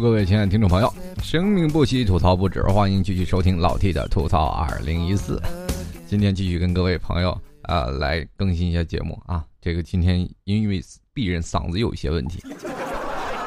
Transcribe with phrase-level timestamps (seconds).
[0.00, 0.92] 各位亲爱的听众朋友，
[1.22, 5.40] 生命不息，吐槽不止，欢迎继续收听老 T 的吐槽二零一四。
[6.06, 7.30] 今天继续跟各位朋友
[7.62, 9.44] 啊来更新一下节目啊。
[9.60, 10.80] 这个今天因为
[11.14, 12.42] 鄙人嗓子有一些问题，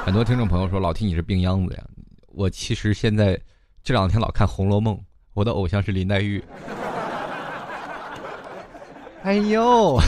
[0.06, 1.84] 很多听众朋友说老 T 你是病秧子呀。
[2.28, 3.40] 我其实现在
[3.84, 4.96] 这两天老看《红楼梦》，
[5.34, 6.44] 我的偶像是林黛玉。
[9.24, 10.00] 哎呦！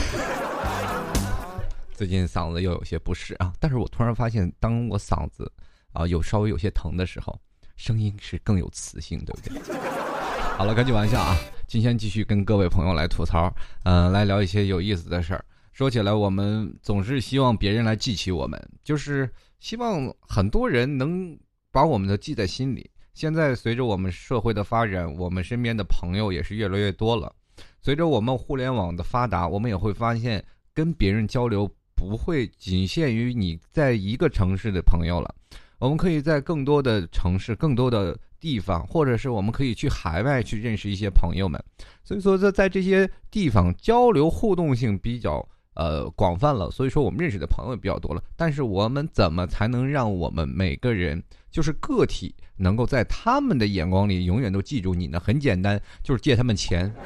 [1.92, 5.52] 最近嗓子又有些不适啊，但是我突然发现，当我嗓子
[5.92, 7.38] 啊有稍微有些疼的时候，
[7.76, 9.78] 声音是更有磁性，对不对？
[10.56, 11.36] 好了，开句玩笑啊，
[11.66, 13.52] 今天继续跟各位朋友来吐槽，
[13.84, 15.44] 嗯，来聊一些有意思的事儿。
[15.72, 21.38] 说起来，我们总是希望别人来记起我们，就是希望很多人能
[21.70, 22.90] 把我们的记在心里。
[23.14, 27.34] 现在随着我们社会的发展，我们身边的朋友也是越来越多了。
[27.82, 31.70] 随着我们互联网的发达，我们也会发现跟别人交流。
[31.96, 35.34] 不会仅限于你在一个城市的朋友了，
[35.80, 41.58] 我们可以在更多的城市、更多的地方，或者是我们可以去海外去认识一些朋友们。
[42.04, 48.22] 所以说，在在这些地方交流互动性比较呃广泛了，所以说我们认识的朋友比较多了。
[48.36, 55.18] 但是我们怎么才能让我们每个人就是个体能够在他们的眼光里永远都记住你呢？
[55.18, 56.94] 很简单，就是借他们钱。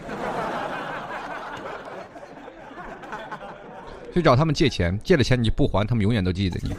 [4.13, 6.75] 去找他们借钱，借了钱你不还，他们永远都记得你。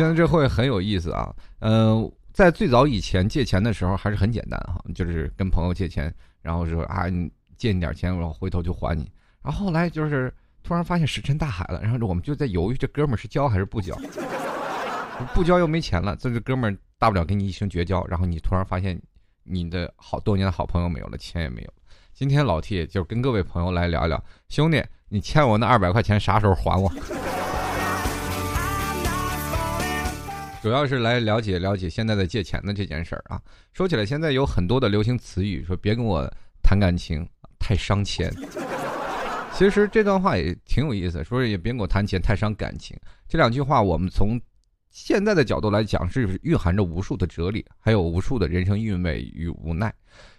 [0.00, 9.12] 现在这会很有意思啊，嗯，在最早以前借钱的时候还是很简单哈，就是跟朋友借钱，然后说啊，你借你点钱，然后回头就还你。
[9.42, 13.94] 然后后来就是突然发现石沉大海了，然后我们就在犹豫，这哥们儿是交还是不交？
[15.34, 18.02] 不交又没钱了，这这哥们儿大不了跟你一声绝交。
[18.06, 18.98] 然后你突然发现
[19.44, 21.70] 你的好多年的好朋友没有了，钱也没有。
[22.14, 24.82] 今天老 T 就跟各位朋友来聊一聊，兄弟。
[25.10, 26.90] 你欠我那二百块钱啥时候还我？
[30.62, 33.40] 主要是来了解了解现在的借钱的这件事儿啊。
[33.72, 36.30] 说起来，现在有很多的流行词语，说别跟我
[36.62, 37.26] 谈感情，
[37.58, 38.30] 太伤钱。
[39.54, 42.96] 其实这段话也挺有意思，说也别跟我谈钱，太伤感情。
[43.26, 44.38] 这两句话，我们从
[44.90, 49.92] 现在的角度来讲，是蕴含着无数的哲理，还有无数的人生韵味与无奈。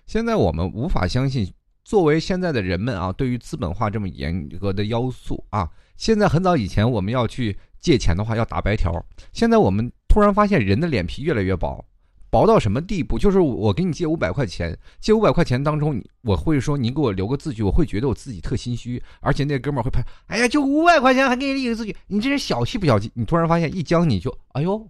[0.06, 1.52] 现在我们无法相信。
[1.84, 5.68] 作为现在的人们啊，对于资本化这么严格的要素啊，
[5.98, 9.04] 现在很早以前我们要去借钱的话要打白条，
[9.34, 11.86] 现在我们突然发现人的脸皮越来越薄，
[12.30, 13.18] 薄到什么地步？
[13.18, 23.10] 就是我给你借五百块钱，借五百块钱当中，我会说您给我留个字据，我会觉得我自己特心虚，而且那哥们会拍，哎呀，就五百块钱还给你立个字据，你这人小气不小气？
[23.14, 24.86] 你突然发现一将你就，哎呦，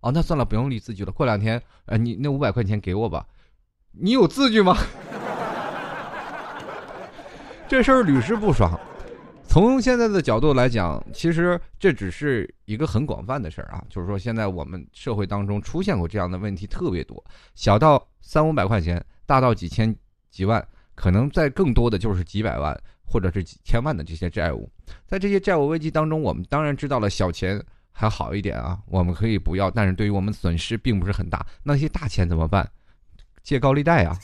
[0.00, 3.24] 哦，那算了，不用立字据了，过两天，呃，你那五百块钱给我吧，
[3.92, 4.76] 你有字据吗？
[7.66, 8.78] 这事儿屡试不爽。
[9.50, 13.82] 从现在的角度来讲，其实这只是一个很广泛的事儿啊。
[13.90, 17.20] 就是说，现在我们社会当中出现过这样的问题特别多，
[17.56, 19.92] 小到三五百块钱，大到几千
[20.30, 24.70] 几万，可能在更多的就是几百万或者是几千万的这些债务。
[25.04, 31.44] 在这些债务危机当中，我们当然知道了小钱还好一点啊，我们可以不要，但是对于我们损失并不是很大。
[31.64, 32.70] 那些大钱怎么办？
[33.42, 34.16] 借高利贷啊。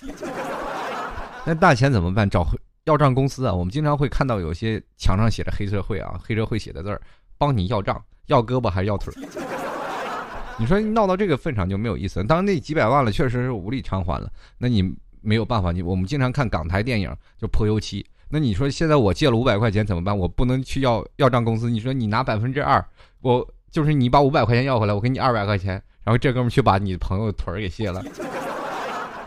[1.44, 2.30] 那大钱怎么办？
[2.30, 2.46] 找。
[2.86, 7.00] 要账公司啊，我们经常会看到有些墙上写着“黑社会”啊，黑社会写的字儿，
[7.36, 9.12] 帮你要账，要胳膊还是要腿？
[10.56, 12.22] 你说闹到这个份上就没有意思。
[12.22, 15.72] 当那几百万了，确实是无力偿还了，那你没有办法。
[15.72, 18.06] 你我们经常看港台电影就泼油漆。
[18.28, 20.16] 那你说现在我借了五百块钱怎么办？
[20.16, 21.68] 我不能去要要账公司。
[21.68, 22.82] 你说你拿百分之二，
[23.20, 25.72] 我就是你把五百块钱要回来，我给你二百块钱，
[26.04, 28.00] 然后这哥们儿去把你朋友腿儿给卸了。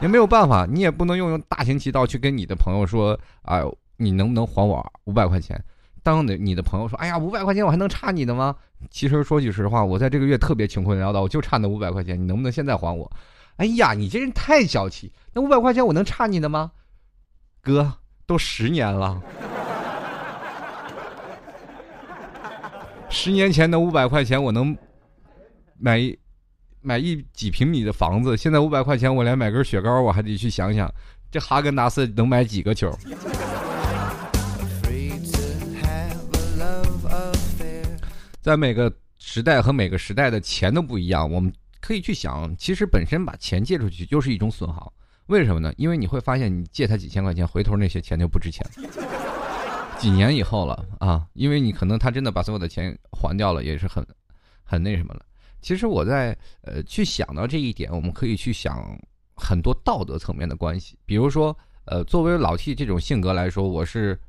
[0.02, 3.62] 也没有办法，你也不能用用大行其道去跟你的朋友说，啊，
[3.98, 5.62] 你能不能还我五百块钱？
[6.02, 8.56] 当的你的朋友说，哎呀，五百块钱我还能差你的吗？
[8.90, 13.12] 其实说句实话，我在这个月特别穷困潦倒，我就差那五百块钱，你能不能现在还我？
[13.58, 16.72] 哎呀，你这人太小气，那五百块钱我能差你的吗？
[17.62, 19.22] 哥，都十年了，
[23.10, 24.76] 十年前的五百块钱我能
[25.78, 26.18] 买一。
[26.82, 30.92] 买一几平米的房子，现在五百块钱，我连买根雪糕我还得去想想，
[31.30, 32.92] 这哈根达斯能买几个球？
[38.42, 44.92] 在每个时代和每个时代的钱都不一样，我们可以去想，其实本身把钱借出去就是一种损耗，
[45.28, 45.74] 为什么呢？
[45.76, 48.66] 因为你会发现，你借他几千块钱，回头那些钱就不值钱，
[50.00, 54.04] 几年以后了啊，因为你可能他真的把所有的钱还掉了，也是很
[54.64, 55.22] 很那什么了。
[55.62, 58.98] 其实我在呃去想到这一点，我们可以去想
[59.36, 60.98] 很多道德层面的关系。
[61.06, 64.20] 比如说，呃，作为老 T 这种性格来说，我是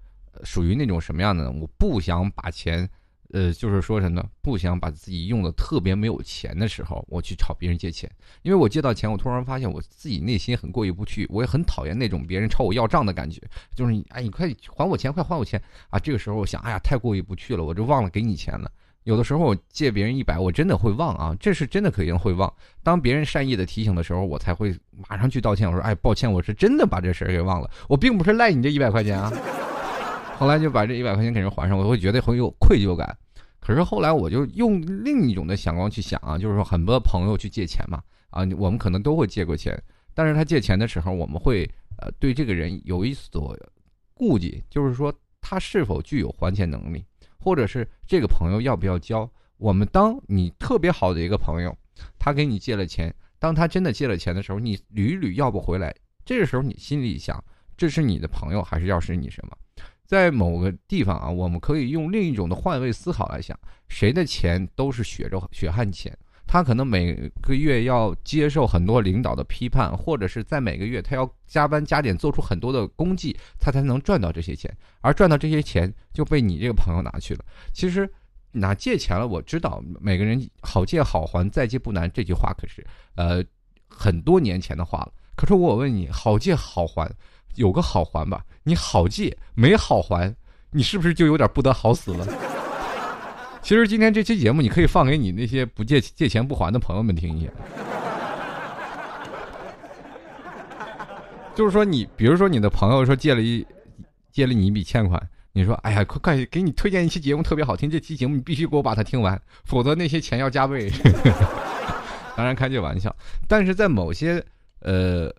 [0.44, 1.50] 属于那种什么样的呢？
[1.50, 2.88] 我不想把钱
[3.32, 4.29] 呃，就是说什么呢？
[4.43, 8.11] 不想把自己用的特别没有钱的时候，我去找别人借钱，
[8.43, 13.41] 因为我借到钱，我突然发现我自己内心很过意不去，我也很讨厌那种别人朝我要账的感觉，
[13.73, 15.99] 就是你，哎，你快还我钱，快还我钱啊！
[15.99, 18.69] 这个时候我想，哎呀，太过意不去了，我就忘了给你钱了。
[19.05, 22.52] 有的时候我借别人一百，我真的会忘啊，这是真的可能会忘。
[22.82, 24.75] 当别人善意的提醒的时候，我才会
[25.08, 29.32] 马上去道歉，我说，哎，抱歉，我是真的把这事儿给忘了，我并不是赖你这一百块钱啊。
[30.37, 33.17] 后来就把这一百块钱给人还上，我会觉得很有愧疚感。
[33.58, 39.79] 可是后来我就用另一种的想光去想啊，就是说很多朋友去借钱嘛，啊，我们可能都会借过钱，
[40.14, 43.56] 但是他借钱的时候，我们会呃对这个人有一所
[44.14, 45.12] 顾忌，就是说
[45.43, 47.05] 他是否具有还钱能力，
[47.40, 49.28] 或者是这个朋友要不要交。
[49.56, 51.76] 我们当你特别好的一个朋友，
[52.19, 55.94] 他给你借了钱，当他真的借了钱的时候，你屡屡要不回来，
[56.25, 57.42] 这个时候你心里想，
[57.76, 59.56] 这是你的朋友还是要是你什么？
[60.06, 63.58] 在某个地方啊，我们可以用另一种的换位思考来想，
[63.88, 66.16] 谁的钱都是血肉血汗钱，
[66.52, 77.44] 他可能每个月要接受很多领导的批判，或者是在每个月他要加班加点做出很多的功绩，他才能赚到这些钱，而赚到这些钱就被你这个朋友拿去了。
[77.73, 78.12] 其实
[78.50, 83.41] 拿借钱了，我知道每个人好借好还，再借不难，这句话可是呃
[83.88, 85.12] 很多年前的话了。
[85.37, 87.08] 可是我问你，好借好还？
[87.55, 90.35] 有个好还吧，你好借没好还，
[90.73, 92.50] 你是不是就有点不得好死了？
[93.62, 97.50] 其实今天这期节目，你可以放给你那些不借借钱不还的朋友们听一下。
[101.54, 103.66] 就是说，你比如说你的朋友说借了一
[104.30, 105.20] 借了你一笔欠款，
[105.52, 110.90] 你说哎呀，快快给你推荐一期节目特别好听，这期节目你必须给我把它听完，否则那些钱要加倍。
[112.36, 113.14] 当然开这玩笑，
[113.46, 114.42] 但是在某些
[114.80, 115.30] 呃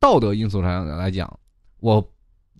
[0.00, 1.38] 道德因素上来讲。
[1.80, 2.12] 我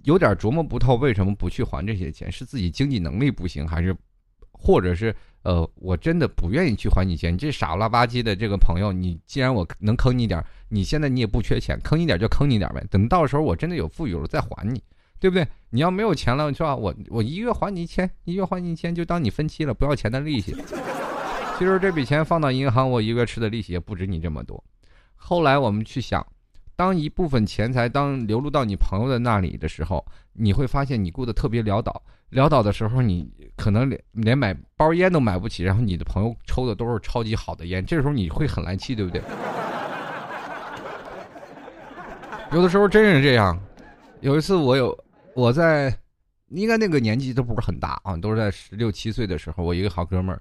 [0.03, 2.33] 有点琢磨不透，为什么不去还这些钱？
[2.33, 3.97] 是自己经济能力不行，还是，
[4.63, 7.35] 或者是呃，我真的不愿意去还你钱？
[7.35, 12.83] 你这傻了吧唧的这个朋友，你既然我能坑你点你现在你也不缺钱，坑你点就坑你点呗。
[12.89, 14.81] 等到时候我真的有富裕了再还你，
[15.19, 15.45] 对不对？
[15.71, 16.77] 你要没有钱了是吧？
[16.77, 20.55] 我我一月还你一千，一月还你一千，就当你分期了，不要钱的利息。
[21.59, 24.63] 其实这笔钱放到银行，我一个月吃的利息也不止你这么多。
[25.17, 26.25] 后来我们去想。
[26.75, 32.03] 当一部分钱财当流入到你朋友的那里的时候，你会发现你过得特别潦倒。
[32.33, 39.23] 潦倒的时候，你可能连连买包烟都买不起，然后你的朋友抽的都是超级好的烟，这时候你会很来气，对不对？
[42.53, 43.59] 有的时候真是这样。
[44.21, 44.97] 有一次我有
[45.35, 45.95] 我在，
[46.49, 50.41] 应该那个年纪都不是很大啊，都是在十六七岁的时候，我一个好哥们儿，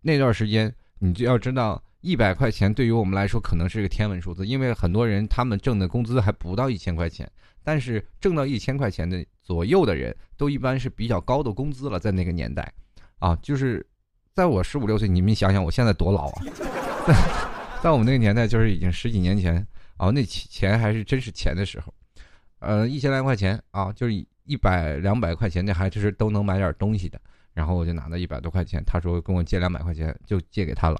[0.00, 1.82] 那段时间你就要知道。
[2.02, 7.30] 一百块钱对于我们来说可能是个天文数字，因为很多人他们挣的工资还不到一千块钱，
[7.62, 12.70] 但是挣到一千块钱的左右的人都一般是比较高的工资了，在那个年代，
[13.20, 13.86] 啊，就是
[14.34, 16.42] 在我十五六岁，你们想想我现在多老啊，
[17.80, 19.64] 在我们那个年代就是已经十几年前
[19.96, 21.94] 啊，那钱还是真是钱的时候，
[22.58, 27.20] 呃，一千来块钱啊，就是一百两百块钱，那还就是都能买点东西的，
[27.54, 30.98] 然后我就拿了一百多块钱，他说跟我借两百块钱，就借给他了。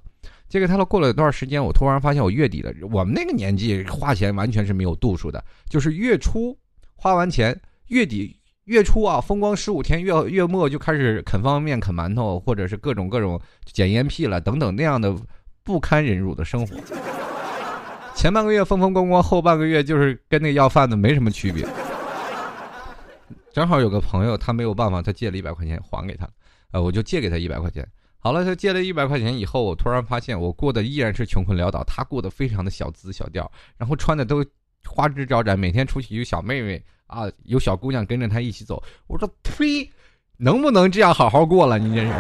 [0.49, 2.71] 借给他了，过了一段时间，我突然发现我月底了。
[2.91, 6.55] 我们那个年纪花钱完全是没有度数的，就是月初
[6.95, 15.17] 花完钱，月底月初啊风光十五天，月月末就开始啃方便面、啃馒头，或者是各种各种捡烟屁了等等那样的
[15.65, 16.77] 不堪忍辱的生活。
[18.15, 21.67] 前半个月风风光光，后半个月就是跟那要饭的没什么区别。
[23.55, 26.29] 正好有个朋友他没有办法，他借了一百块钱还给他，
[26.73, 27.87] 呃，我就借给他一百块钱。
[28.19, 34.45] 好了，他借了一百块钱以后，我突然发现我过得依然是穷困潦倒，他过得非常的小资小调，然后穿的都
[34.87, 38.83] 花枝招展，每天出去有小妹妹啊，有小姑娘跟着他一起走。
[39.07, 39.91] 我说呸，
[40.37, 41.79] 能不能这样好好过了？
[41.79, 42.13] 你这是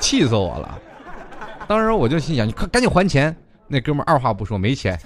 [0.00, 0.78] 气死我了！
[1.68, 3.36] 当时我就心想，你快赶紧还钱。
[3.68, 4.98] 那哥们二话不说，没钱。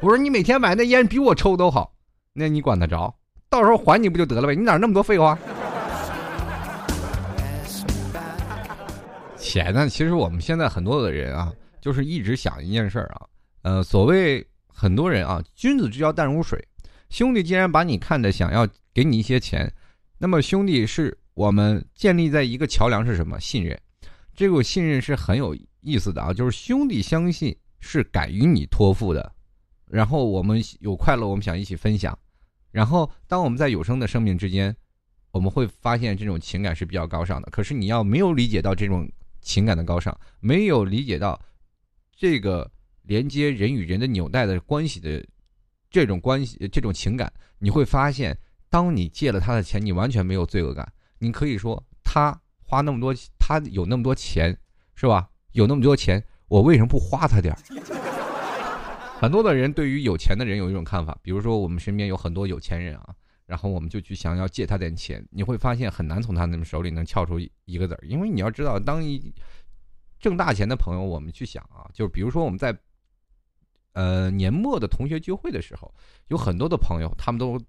[0.00, 1.94] 我说你每天买那烟比我抽都好，
[2.32, 3.14] 那你管得着？
[3.48, 4.54] 到时候还你不就得了呗？
[4.54, 5.38] 你哪那么多废话？
[9.44, 9.86] 钱呢？
[9.86, 13.26] 其实我们现在很多的人啊，就是一直想一件事儿啊，
[13.60, 16.66] 呃，所谓很多人啊，君子之交淡如水。
[17.10, 19.70] 兄弟既然把你看的想要给你一些钱，
[20.16, 23.38] 那么兄弟是我们建立在一个桥梁是什么？
[23.38, 23.78] 信任。
[24.34, 29.30] 这个信任是很有意思的啊，就是兄弟相信是敢于你托付的，
[29.86, 32.18] 然后我们有快乐，我们想一起分享，
[32.72, 34.74] 然后当我们在有生的生命之间，
[35.32, 37.48] 我们会发现这种情感是比较高尚的。
[37.50, 39.06] 可是你要没有理解到这种。
[39.44, 41.40] 情感的高尚，没有理解到
[42.16, 42.68] 这个
[43.02, 45.24] 连接人与人的纽带的关系的
[45.90, 48.36] 这种关系，这种情感，你会发现，
[48.68, 50.90] 当你借了他的钱，你完全没有罪恶感。
[51.18, 54.58] 你可以说，他花那么多，他有那么多钱，
[54.94, 55.28] 是吧？
[55.52, 57.60] 有那么多钱，我为什么不花他点儿？
[59.20, 63.14] 很多的人对于有钱的人有一种看法，比如说我们身边有很多有钱人啊，
[63.46, 69.32] 然后我们就去想要借他点钱，你会发现很难从他那手里能撬出一个子儿，因为你要知道，当一
[70.18, 72.76] 挣大钱的朋友，我们去想啊，就比如说我们在
[73.92, 75.94] 呃年末的同学聚会的时候，
[76.28, 77.60] 有很多的朋友，他们都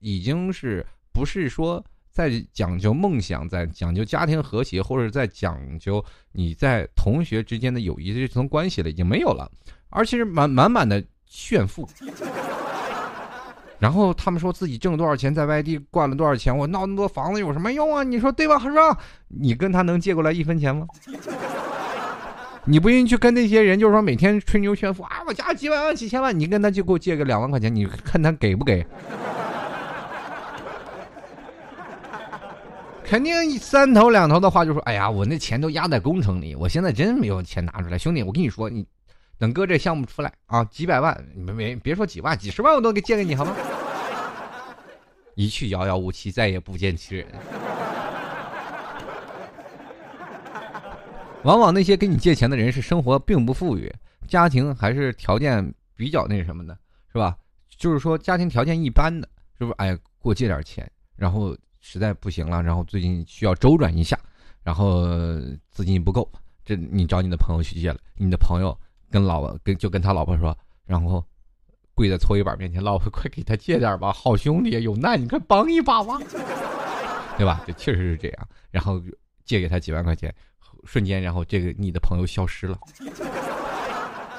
[0.00, 9.50] 已经是不是说在讲究梦想，在讲究家庭和谐，或者在讲究你在同学之间的友谊这层关系了，已经没有了。
[9.88, 11.88] 而且是满满满的炫富，
[13.78, 18.02] 然后他们说自己挣多少钱，在外地赚了多少钱，我闹那么多房子有什么用啊？
[18.02, 18.96] 你说对吧，是吧？
[19.28, 20.86] 你跟他能借过来一分钱吗？
[22.64, 28.84] 你不愿意去跟那些人，就是说每天吹牛炫富啊，我家几百万、几千万，你跟他就给我借个两万块钱，你看他给不给？
[33.04, 38.84] 肯定三头两头的话就说：“哎呀，我那钱都压在工程里，我现在真没有钱拿出来。”兄弟，我跟你说，你。
[39.38, 43.54] 等哥这项目出来啊，几百万，没没别说几万，几十万我都给借给你，好吗？
[45.36, 47.26] 一去遥遥无期，再也不见其人。
[51.42, 53.92] 往往那些给你借钱的人是生活并不富裕，
[54.26, 56.76] 家庭还是条件比较那什么的，
[57.12, 57.36] 是吧？
[57.76, 59.28] 就是说家庭条件一般的，
[59.58, 59.74] 是不是？
[59.76, 64.18] 哎，给我借点钱，然后实在不行了，然后最近需要周转一下，
[64.62, 64.98] 然后
[65.70, 66.28] 资金不够，
[66.64, 68.76] 这你找你的朋友去借了，你的朋友。
[69.10, 71.24] 跟老婆跟就跟他老婆说，然后
[71.94, 76.18] 跪在搓衣板面前，老婆快给他借点吧，好兄弟有难你快帮一把吧，
[77.38, 77.62] 对吧？
[77.66, 78.48] 就确实是这样。
[78.70, 79.00] 然后
[79.44, 80.34] 借给他几万块钱，
[80.84, 82.78] 瞬间，然后这个你的朋友消失了，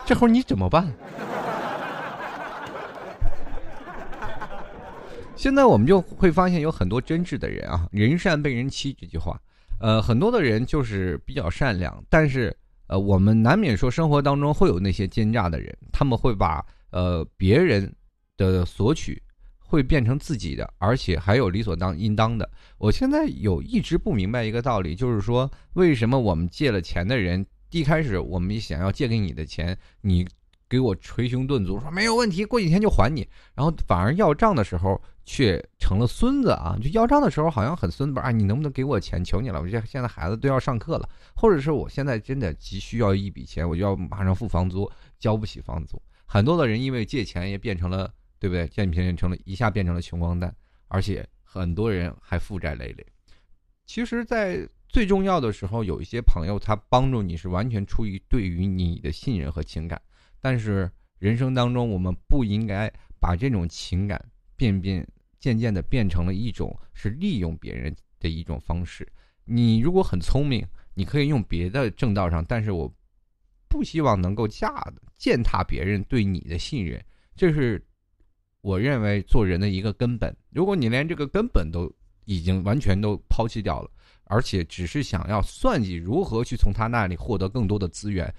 [0.06, 0.94] 这会儿你怎么办？
[5.36, 9.40] 现在我们就会发现有很多真挚的人啊，人善被人欺这句话，
[9.80, 12.56] 呃，很多的人就是比较善良，但是。
[12.88, 17.94] 呃，我们难免说生活当中会有那些奸诈的人，他们会把呃别人
[18.38, 19.22] 的索取
[19.60, 22.50] 会变成自己的，而且还有理所当应当的。
[22.78, 30.28] 我现在有一直不明白一个道理，就是说为什么我们借了钱的人，一开始我们想要借给你的钱，你
[30.70, 35.02] 给我捶胸顿足说没有问题，过几天就还你，然后反而要账的时候。
[35.28, 36.78] 却成了孙子啊！
[36.82, 38.32] 就要账的时候好像很孙子啊！
[38.32, 39.22] 你能不能给我钱？
[39.22, 39.62] 求你了！
[39.62, 46.02] 我这现在孩子都要上课了，或者是我现在真的急需要一笔钱，我就要马上付房租，交不起房租。
[46.26, 48.66] 很多的人因为借钱也变成了，对不对？
[48.70, 50.56] 借钱成了一下变成了穷光蛋，
[50.88, 53.06] 而且很多人还负债累累。
[53.86, 60.02] 其实，在最重要的时候，有一些朋友他帮助你是完全出于对于你的信任和情感，
[60.40, 64.24] 但是人生当中我们不应该把这种情感
[64.56, 65.06] 变变。
[65.40, 69.08] 渐渐的变成了一种是利用别人的一种方式。
[69.46, 72.94] 你如果很聪明，你可以用别的正道上，但是我
[73.70, 74.84] 不希望能够驾
[75.18, 77.04] 践踏别人对你的信任，
[77.36, 77.82] 这是
[78.62, 80.36] 我认为做人的一个根本。
[80.50, 81.92] 如果你连这个根本都
[82.26, 83.90] 已经完全都抛弃掉了，
[84.26, 88.34] 而且只是想要算计如何去从他那里获得更多的资源，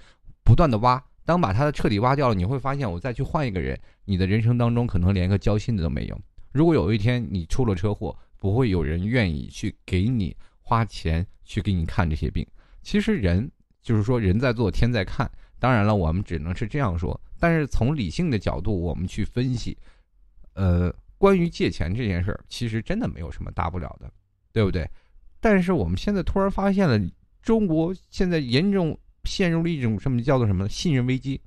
[0.45, 6.21] 不断的挖，当把他的彻底挖掉了，你会发现我再去换一个人，你的人生当中可能连个交心的都没有。
[6.53, 12.47] 如果有一天你出了车祸，不会有人愿意去给你花钱去给你看这些病。
[12.83, 13.51] 其实人
[13.83, 17.21] 就是说人在做天在看，当然了，我们只能是这样说。
[17.39, 19.77] 但是从理性的角度，我们去分析，
[20.55, 24.11] 呃，关于借钱这件事儿，其实真的没有什么大不了的，
[24.53, 24.89] 对不对？
[25.41, 27.01] 但是我们现在突然发现了，
[27.43, 31.41] 中国现在严重陷入了一种什么叫做什么信任危机。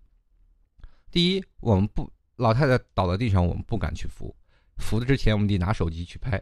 [1.12, 4.34] 第一，我们不老太太倒在地上，我们不敢去扶。
[4.82, 6.42] 扶的之前，我们得拿手机去拍。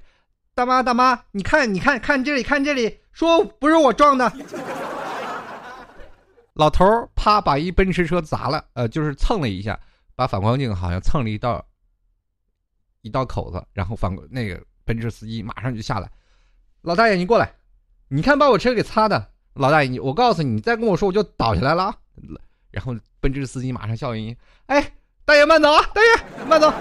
[0.55, 4.31] 大妈，大妈，你看，你看，看这里，看这里，说不是我撞的。
[6.53, 9.79] 老头儿啪把一奔驰车砸了，呃，就是蹭了一下，
[10.15, 11.65] 把反光镜好像蹭了一道
[13.01, 16.10] 一道口子，然后反那个奔驰司机马上就下来。
[16.81, 17.53] 老大爷，你过来，
[18.10, 19.29] 你看把我车给擦的。
[19.53, 21.96] 老大爷，你我告诉你，你再跟我说，我就倒下来了。
[22.72, 24.91] 然后奔驰司机马上笑盈盈，哎，
[25.24, 26.74] 大爷慢走啊，大爷慢走。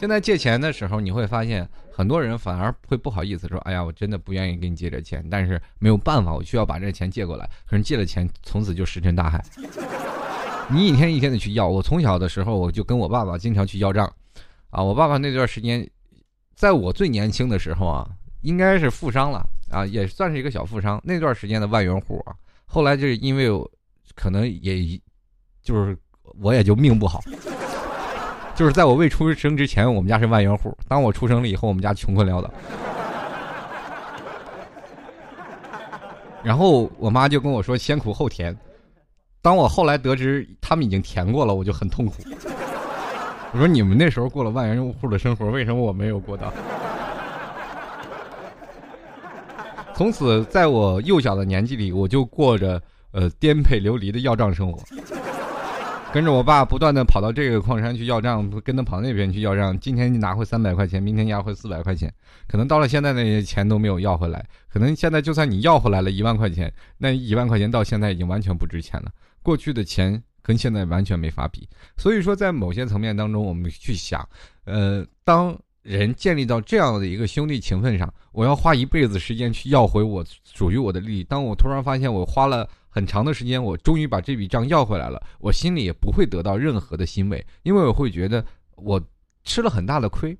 [0.00, 9.44] 现在借钱的时候，你会发现很多人反而会不好意思说：“哎呀，我真的不愿意给你借这钱，但是没有办法，我需要把这钱借过来。”可是借了钱，从此就石沉大海。
[10.72, 11.68] 你一天一天的去要。
[11.68, 14.10] 我从小的时候，我就跟我爸爸经常去要账，
[14.70, 15.86] 啊，我爸爸那段时间，
[16.54, 18.08] 在我最年轻的时候啊，
[18.40, 20.98] 应该是富商了啊，也算是一个小富商。
[21.04, 22.32] 那段时间的万元户啊，
[22.64, 23.50] 后来就是因为
[24.14, 24.98] 可能也，
[25.60, 25.94] 就是
[26.40, 27.22] 我也就命不好。
[28.60, 32.50] 就是在我未出生之前，我们家是万元户；当我出生了以后，我们家穷困潦倒。
[36.42, 38.54] 然后我妈就跟我说：“先苦后甜。”
[39.40, 42.16] 当我后来得知他们已经甜过了，我就很痛苦。
[43.52, 46.52] 我说：“你们那时候过了万元户的生活，为什么我没有过到？”
[49.96, 52.78] 从此，在我幼小的年纪里，我就过着
[53.12, 54.82] 呃颠沛流离的要账生活。
[56.12, 59.78] 跟着我爸不断的跑到这个矿山去要账，跟他跑那边去要账。
[59.78, 62.12] 今天你拿回三百块钱，明天押回四百块钱，
[62.48, 64.44] 可能到了现在那些钱都没有要回来。
[64.68, 69.12] 可能现在就算你要回来了一万块钱，那一万块钱到现在已经完全不值钱了。
[69.40, 71.68] 过去的钱跟现在完全没法比。
[71.96, 74.28] 所以说，在某些层面当中，我们去想，
[74.64, 81.22] 呃，当人建立到这样的一个兄弟情分上，我要花一辈子时间去要回我属于我的利益。
[81.22, 82.68] 当我突然发现我花了。
[82.90, 88.44] 很长的时间，我终于把这笔账要回来了，我心里也不会得到任何的欣慰，因为我会觉得
[88.76, 89.00] 我
[89.44, 90.36] 吃了很大的亏。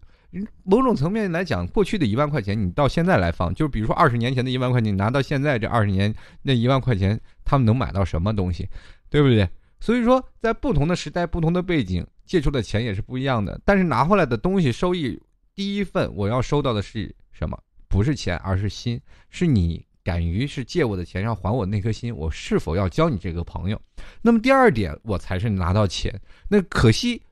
[0.62, 8.68] 某种层面来讲，过去的一万块钱，你到现在来放，就比如说二十年前的一万块钱，你拿到现在这二十年那一万块钱，他们能买到什么东西，
[9.08, 9.48] 对不对？
[9.80, 15.20] 所以说，在不同的时代、不同的背景，借出的钱也是不一样的，但是拿回来的东西收益，
[15.54, 17.58] 第一份我要收到的是什么？
[17.88, 19.84] 不是钱，而是心，是你。
[20.10, 23.80] 敢于是借我的钱要还我那颗心，我是否要交你这个朋友？
[24.20, 26.12] 那么第二点，我才是拿到钱。
[26.48, 27.22] 那可惜，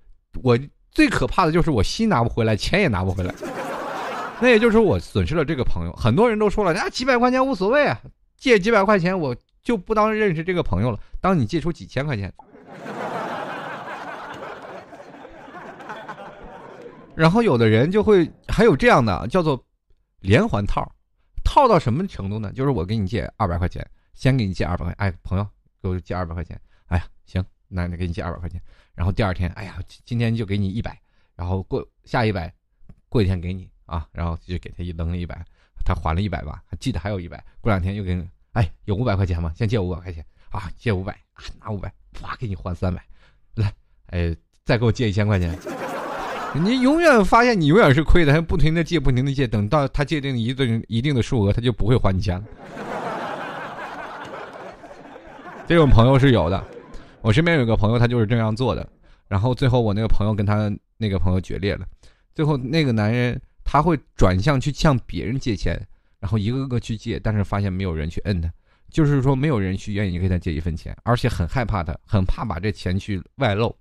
[0.45, 0.57] 我
[0.93, 3.35] 最可怕的就是我心拿不回来，钱也拿不回来。
[4.41, 5.93] 那也就是，我损失了这个朋友。
[5.95, 8.01] 很多人都说了，啊，几百块钱无所谓啊，
[8.37, 11.01] 借几百块钱我就不当认识这个朋友了。
[11.21, 12.33] 当你借出几千块钱，
[17.17, 19.61] 然后有的人就会还有这样的叫做
[20.21, 20.89] 连环套。
[21.59, 22.53] 套到什么程度呢？
[22.53, 23.85] 就是我给你借二百块钱，
[24.15, 25.45] 先给你借二百块，哎，朋友
[25.83, 28.63] 给我借二百块钱，哎呀，行，那那给你借二百块钱，
[28.95, 30.97] 然后第二天，哎呀，今天就给你一百，
[31.35, 32.55] 然后过下一百，
[33.09, 35.45] 过几天给你啊，然后就给他一扔了一百，
[35.85, 39.53] 他还了一百吧，记得还有一百，过两天又给你，哎，有五百块钱吗？
[39.57, 43.05] 先借五百块钱啊，借五百啊，拿五百，啪给你还三百，
[43.57, 43.75] 来，
[44.07, 44.33] 哎，
[44.65, 45.59] 再给我借一千块钱。
[46.55, 52.45] 你永远发现你永远是亏的，还不停的借，不停的借，等到他借定一定一定的数额，他就不会还你钱了。
[55.67, 56.65] 这种朋友是有的，
[57.21, 58.87] 我身边有个朋友，他就是这样做的。
[59.29, 61.87] 然后最后我那个朋友跟他那个朋友决裂了。
[62.35, 65.79] 最后那个男人他会转向去向别人借钱，
[66.19, 68.51] 然后一个个去借，但是发现没有人去摁他，
[68.91, 73.77] 就是说没有人去愿意跟他借一分钱，而且很害怕他，很怕把这钱去外露。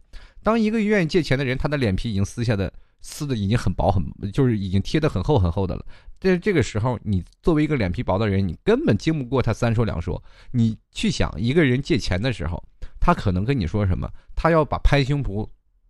[0.47, 5.86] 当一个愿意借钱的人，他的脸皮已经撕下的撕的已经很薄很，就是已经贴的很厚很厚的了。
[6.21, 10.23] 在这个时候，你作为一个脸皮薄的人，你根本经不过他三说两说。
[10.51, 12.63] 你去想一个人借钱的时候，
[12.97, 14.10] 他可能跟你说什么？
[14.38, 15.45] 他要把拍胸脯、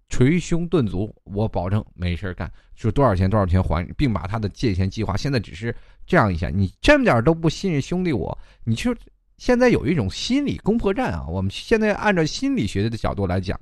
[0.10, 5.76] 捶胸顿足，我保证没事干，说多少钱多少钱还，并把他的借钱计划现在只是
[6.08, 6.50] 这样一下。
[6.50, 8.96] 你这么点都不信任兄弟我，你就
[9.38, 11.28] 现在有一种心理攻破战啊！
[11.28, 13.56] 我们现在按照心理学的角度来讲。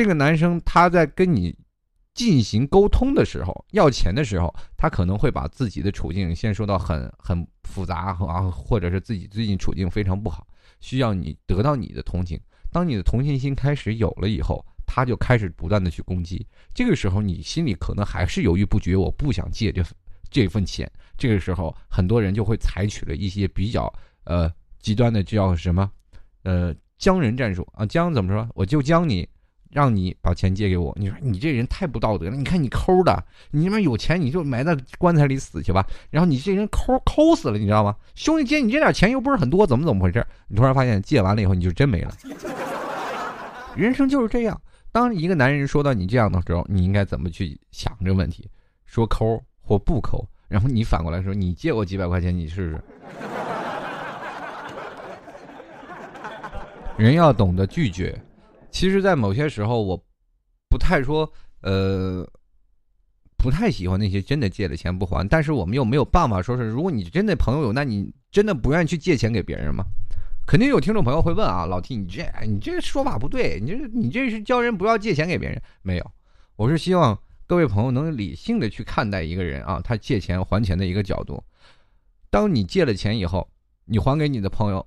[0.00, 1.54] 这个男生他在跟你
[2.14, 10.46] 进行沟通的时候，要钱的时候，他可能会把自己的处境先说到很很复杂啊，或者是自己最近处境非常不好，
[10.80, 12.40] 需要你得到你的同情。
[12.72, 16.46] 当你的同情心开始有了以后，他就开始不断的去攻击。
[16.72, 19.84] 这个时候你心里可能还是犹豫不决，我不想借这
[20.30, 20.90] 这份钱。
[21.18, 23.92] 这个时候很多人就会采取了一些比较
[24.24, 25.90] 呃极端的叫什么
[26.44, 28.48] 呃将人战术啊，将怎么说？
[28.54, 29.28] 我就将你。
[29.70, 32.36] 让你把钱借给我，你说你这人太不道德了。
[32.36, 35.86] 你看你抠的，你他妈有钱你就埋在棺材里死去吧。
[36.10, 37.94] 然后你这人抠抠死了，你知道吗？
[38.14, 40.26] 兄弟借你这点钱又不是很多，怎么怎么回事？
[40.48, 42.12] 你突然发现借完了以后你就真没了。
[43.76, 48.50] 人生就是这样，当一个男人说到你这样的时候，你应该怎么去想这个问题？
[48.86, 50.26] 说抠或不抠？
[50.48, 52.82] 然后你反过来说，你借我几百块钱，你试试。
[56.98, 58.20] 人要懂得拒绝。
[58.70, 60.02] 其实，在某些时候，我
[60.68, 61.30] 不太说，
[61.62, 62.26] 呃，
[63.36, 69.84] 不太喜欢那些真的借了钱不还，但是我们又没有办法说是，如果你真的朋友有，那你真的不愿意去借钱给别人吗？
[70.46, 75.62] 肯定有听众朋友会问啊，老 T，你这你这说法不对，你这你这是教人不要借钱给别人？
[75.82, 76.10] 没有，
[76.56, 81.42] 我是希望各位朋友能理性的去看待一个人啊，他借钱还钱的一个角度。
[82.30, 83.48] 当你借了钱以后，
[83.84, 84.84] 你还给你的朋友，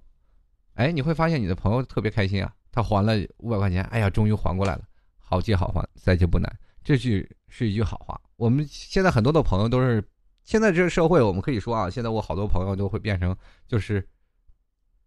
[0.74, 2.54] 哎，你会发现你的朋友特别开心啊。
[2.74, 4.82] 他还了五百块钱，哎呀，终于还过来了，
[5.20, 6.52] 好借好还，再借不难。
[6.84, 8.20] 这句是一句好话。
[8.36, 10.04] 我们现在很多的朋友都是，
[10.44, 13.34] 现在这个社会，我们可以说啊，现在我好多朋友都会变成，
[13.68, 14.06] 就是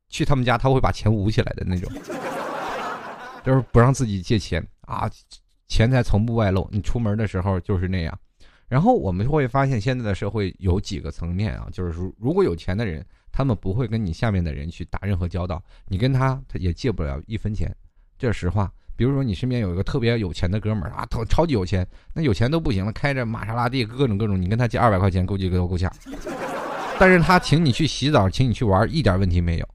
[0.09, 1.93] 去他们家，他会把钱捂起来的那种，
[3.45, 5.11] 就是不让自己借钱啊。
[5.69, 8.17] 钱财从不外露，你出门的时候就是那样。
[8.69, 13.05] 然后我们会发现，现在的社会有几个层面啊，就是如如果有钱的人，
[13.37, 17.71] 他们不会跟你下面的人去打任何交道，你跟他他也借不了一分钱，
[18.17, 18.73] 这是实话。
[18.97, 25.93] 比如说你身边有一个特别有钱的哥们儿啊，超超级有钱，那有钱都不行了，开着玛莎拉蒂，各种各种，你跟他借二百块钱，估计都够呛。
[26.99, 29.69] 但是他请你去洗澡，请你去玩，一点问题没有。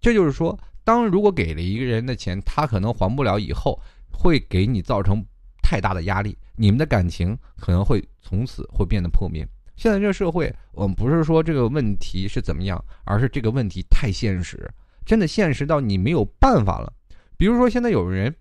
[0.00, 3.76] 这就是说，当如果给了一个人的钱，他可能还不了，以后
[4.12, 5.20] 会给你造成
[5.60, 9.44] 太大的压力，你们的感情可能会从此会变得破灭。
[9.78, 14.70] 现在这社会，我们不是说这个问题是怎么样，而是这个问题太现实，
[15.06, 16.92] 真的现实到你没有办法了。
[17.38, 18.34] 比如说，现在有人。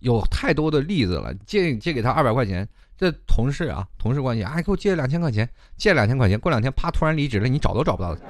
[0.00, 2.68] 有太多的例子了，借借给他二百块钱，
[2.98, 8.16] 这同事啊，同事关系，哎，给我借两千块钱，借两千块钱，过两天啪突然离职了，你找都找不到。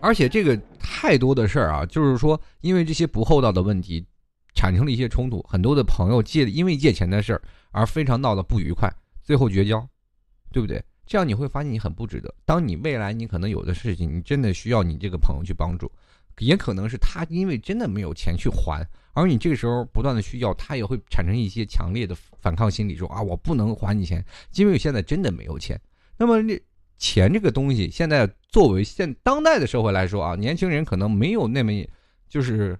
[0.00, 4.06] 而且这个太多的事儿啊，就是说，因为这些不厚道的问题，
[4.54, 8.90] 产生了一些冲突，很多的朋友借因为借钱的事儿而非常闹得不愉快，
[9.22, 9.86] 最后绝交，
[10.52, 10.82] 对不对？
[11.06, 12.34] 这样你会发现你很不值得。
[12.46, 15.90] 当你未来你可能有的事情，你真的需要你这个朋友去帮助。
[16.38, 25.80] 也可能是他因为真的没有钱去还，而你这个时候不断的需要，他也会产生一些强烈的反抗心理，说啊，我不能还你钱，因为现在真的没有钱。
[26.16, 26.60] 那么，这
[26.98, 31.70] 钱这个东西，现在作为现当代的社会来说啊，年轻人可能没有那么，
[32.28, 32.76] 就是，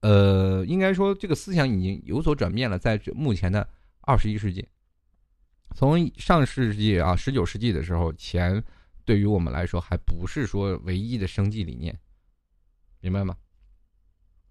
[0.00, 2.78] 呃，应该说这个思想已经有所转变了。
[2.78, 3.68] 在目前的
[4.02, 4.66] 二十一世纪，
[5.74, 8.62] 从上世纪啊，十九世纪的时候，钱
[9.04, 11.98] 对于我们来说还不是说唯一的生计理念。
[13.00, 13.36] 明白吗？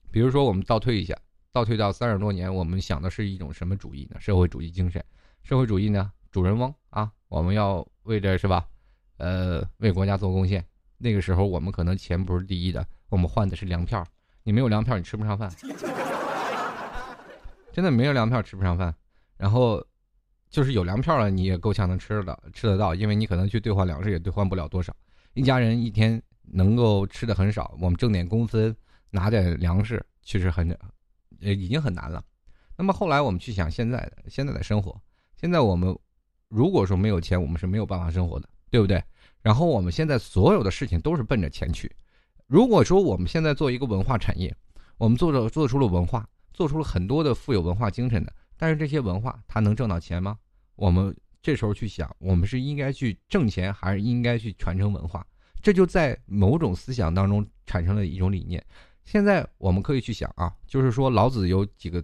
[0.09, 1.17] 比如说，我们倒退一下，
[1.51, 4.19] 倒退到三十多年，我们想的是一种什么主义呢？
[4.19, 5.03] 社会主义精神。
[5.43, 8.67] 社会主义呢，主人翁啊，我们要为着是吧？
[9.17, 10.65] 呃，为国家做贡献。
[10.97, 14.05] 那个时候，我们可能钱不是第一的，我们换的是粮票。
[14.47, 15.51] 你没有粮票，你吃不上饭。
[17.73, 18.95] 真的没有粮票，吃不上饭。
[19.35, 19.85] 然后，
[20.49, 24.95] 就是有粮票了，你也够呛能吃的吃得到，因为你可能去兑换粮食也兑换不了多少。
[25.33, 26.23] 一家人一天。
[26.49, 28.73] 能够吃的很少，我们挣点工资，
[29.09, 30.69] 拿点粮食，其实很，
[31.41, 32.23] 呃，已经很难了。
[32.77, 34.97] 那么后来我们去想现在的现在的生活，
[35.35, 35.93] 现在我们
[36.47, 39.03] 如果说没有钱，我们是没有办法生活的，对不对？
[39.41, 41.93] 然后我们现在所有的事情都是奔着钱去。
[42.47, 44.55] 如果说我们现在做一个文化产业，
[44.97, 50.37] 我们做着做出了文化，做出了很多的富有文化精神的，但是这些文化它能挣到钱吗？
[50.77, 55.25] 我们这时候去想，我们是应该去挣钱，还是应该去传承文化？
[55.61, 58.65] 这就在某种思想当中产生了一种理念。
[59.03, 62.01] 现在我们可以去想啊，就是说老子有几个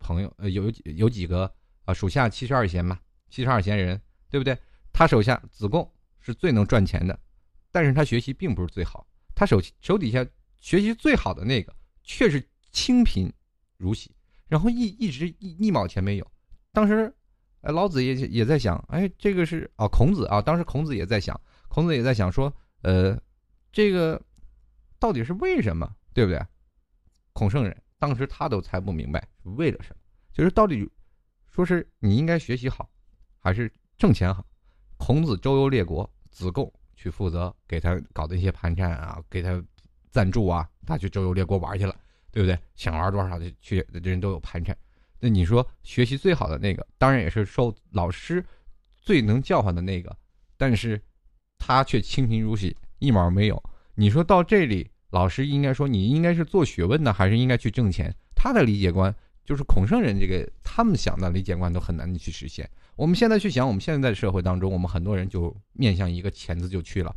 [0.00, 1.52] 朋友，呃，有有几个
[1.84, 4.58] 啊，属下七十二贤嘛，七十二贤人，对不对？
[4.92, 7.16] 他手下子贡是最能赚钱的，
[7.70, 9.06] 但是他学习并不是最好。
[9.40, 10.22] 他手手底下
[10.58, 13.32] 学习最好的那个却是清贫
[13.78, 14.14] 如洗，
[14.48, 16.30] 然后一一直一一毛钱没有。
[16.72, 17.10] 当时，
[17.62, 22.54] 哎，老子也也在想，哎，这个是啊，孔子啊，当时孔子也在想，孔子也在想说。
[22.82, 23.18] 呃，
[23.72, 24.20] 这个
[24.98, 26.38] 到底是为什么，对不对？
[27.32, 30.02] 孔圣人当时他都猜不明白是为了什么，
[30.34, 30.86] 就是到底
[31.48, 32.90] 说是你应该学习好，
[33.38, 34.44] 还是挣钱好？
[34.98, 39.62] 孔子周游列国，子贡去负责给他搞的一些盘缠啊，给他
[40.10, 41.96] 赞助啊，他去周游列国玩去了，
[42.30, 42.58] 对不对？
[42.74, 44.76] 想玩多少的去人都有盘缠。
[45.18, 48.44] 那你说学习最好的那个，当然也是受老师
[48.96, 50.14] 最能叫唤的那个，
[50.56, 51.00] 但是。
[51.62, 53.62] 他却清贫如洗，一毛没有。
[53.94, 58.10] 你说到这里，老师应该说你应该是做学问呢，还是应该去挣钱？
[58.34, 62.68] 他的理解观就是孔圣人这个他们想的理解观都很难去实现。
[62.96, 67.14] 我们现在去想，我们现在的社会当中，我们很多人就面向一个钱字就去了。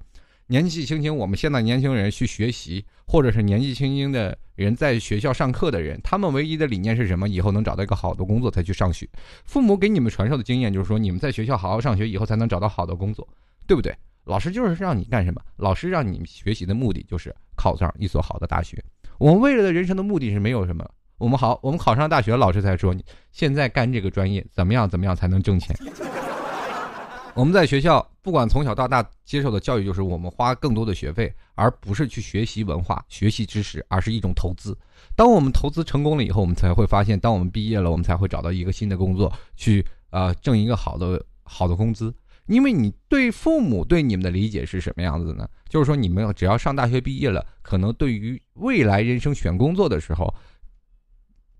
[0.48, 7.28] 年纪轻轻，我们现在年轻人去学习，或者是年纪轻轻的人在学校上课的人，他们唯一的理念是什么？
[7.28, 9.08] 以后能找到一个好的工作才去上学。
[9.46, 13.28] 父母给你们传授的经验就是说，你们在学校好好上学，以后才能找到好的工作，
[13.66, 13.96] 对不对？
[14.26, 15.42] 老师就是让你干什么？
[15.56, 18.84] 老师让你学习的目的就是考上一所好的大学。
[19.18, 20.86] 我们未来的人生的目的是没有什么。
[21.24, 24.90] 我们好，我们考上大学，老师才说你现在干这个专业怎么样？
[24.90, 25.74] 怎么样才能挣钱？
[27.34, 34.78] 我们在学校不管从小到大接受的教育就是我们花更多的学费，而不是去学习文化、学习知识，而是一种投资。
[35.16, 42.14] 当我们投资成功了以后，我们才会发现，当我们毕业了，我们才会找到一个新的工作，去啊挣一个好的好的工资。
[42.48, 45.48] 因为你对父母对你们的理解是什么样子呢？
[45.70, 50.32] 就是说，你们只要上大学毕业了，可能对于未来人生选工作的时候，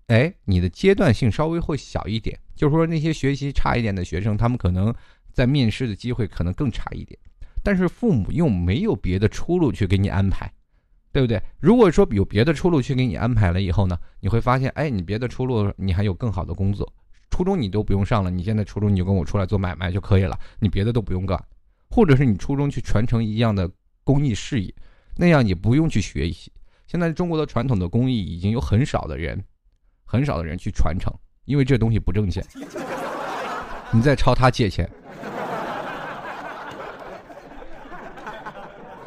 [0.06, 2.38] 哎，你的阶段性稍微会小一点。
[2.54, 4.94] 就是说，那些学习差一点的学生，他们可能
[5.32, 7.18] 在面试的机会可能更差一点。
[7.62, 10.52] 但是父母又没有别的出路去给你安排，
[11.10, 11.42] 对不对？
[11.58, 16.92] 如果说有别的出路去给你安排了以后呢，你会发现，哎，你别的出路你还有更好的工作，
[17.30, 21.42] 初中你都不用上了，你现在初中你就跟我出来做买卖就可以了，你别的都不用干，
[21.88, 23.68] 或者是你初中去传承一样的
[24.04, 24.72] 公益事业，
[25.16, 26.52] 那样你不用去学习。
[26.86, 29.42] 现在中国的传统的工艺已经有很少的人，
[30.14, 31.12] 很少的人去传承，
[31.44, 32.40] 因为这东西不挣钱，
[33.90, 34.88] 你再朝他借钱。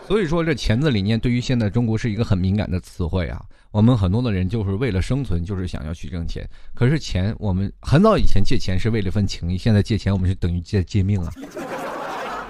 [0.05, 3.41] 所以说，这钱的理念对于现在中国是一个很敏感的词汇啊。
[3.71, 6.45] 我们很多的人就是为了生存，就是想要去挣钱。
[6.73, 11.31] 可是钱，我们很早以前借钱是为了份情谊，现在借钱我们是等于借借命啊。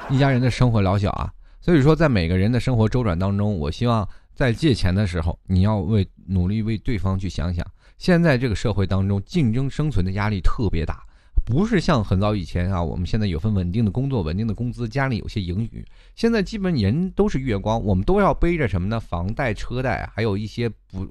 [0.10, 7.63] 一家人的生活老小啊，所以说在每个人的生活周转当中，我希望在借钱的时候，你要为努力为对方去想想。
[7.97, 11.03] 现在这个社会当中，竞争生存的压力特别大。
[11.45, 15.86] 不是像很早以前啊，我们现在有份稳定的工作、稳定的工资，家里有些盈余。
[16.13, 18.99] 现在基本人都是月光，我们都要背着什么呢？
[18.99, 21.07] 房贷、车贷，还有一些不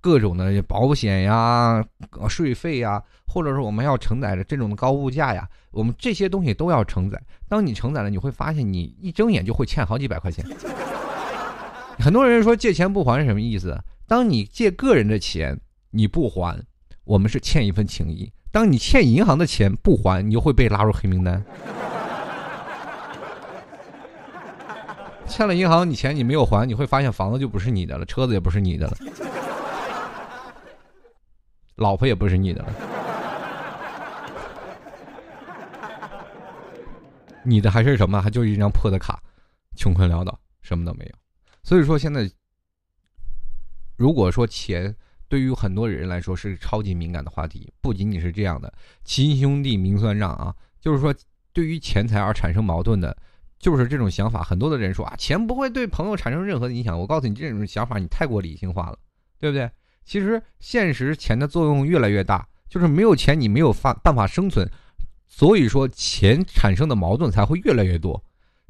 [0.00, 1.84] 各种的保险呀、
[2.28, 7.22] 税费呀，或者是我们要承载着这种的高物价呀，我们这些东西都要承载。
[7.48, 10.44] 当你承载了，你会发现你一睁眼就会欠好几百块钱。
[11.98, 13.80] 很多人说借钱不还是什么意思？
[14.08, 15.56] 当你借个人的钱
[15.90, 16.62] 你不还，
[17.04, 18.32] 我们是欠一份情谊。
[18.52, 21.44] 当你欠银行的钱不还，你就会被拉入黑名单。
[25.26, 28.96] 欠了银行你钱你没有还，你会发现房子就不是你的了，车子也不是你的了，
[31.76, 32.72] 老婆也不是你的了，
[37.42, 38.22] 你的还是什么？
[38.22, 39.20] 还就是一张破的卡，
[39.76, 41.12] 穷困潦倒，什么都没有。
[41.62, 42.30] 所以说现在，
[43.96, 44.96] 如果说钱。
[45.28, 48.72] 对于很多人来说是超级敏感的话题，不仅仅是这样的，
[49.04, 51.14] 亲兄弟明算账啊，就是说
[51.52, 53.16] 对于钱财而产生矛盾的，
[53.58, 54.42] 就是这种想法。
[54.42, 56.98] 很多的人说啊，钱不会对朋友产生任何的影响。
[56.98, 58.98] 我告诉你，这种想法你太过理性化了，
[59.40, 59.70] 对不对？
[60.04, 64.70] 其实现实钱的作用越来越大，就是没有钱你没有法办法生存，
[65.26, 68.22] 所以说钱产生的矛盾才会越来越多。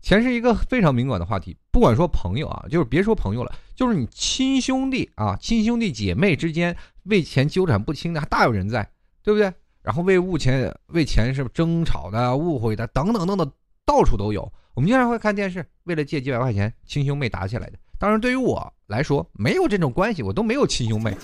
[0.06, 8.88] 钱是一个非常敏感的话题，不管说朋友啊，就是别说朋友了，就是你亲兄弟啊、亲兄弟姐妹之间为钱纠缠不清的还大有人在，
[9.24, 9.52] 对不对？
[9.82, 13.50] 然后为物钱为钱是争吵的、误会的等等等等，
[13.84, 14.48] 到处都有。
[14.74, 17.78] 我们经常会看电视，为了借几百块钱，亲兄妹打起来的。
[17.98, 21.16] 当然，对于我来说，没有这种关系，我都没有亲兄妹，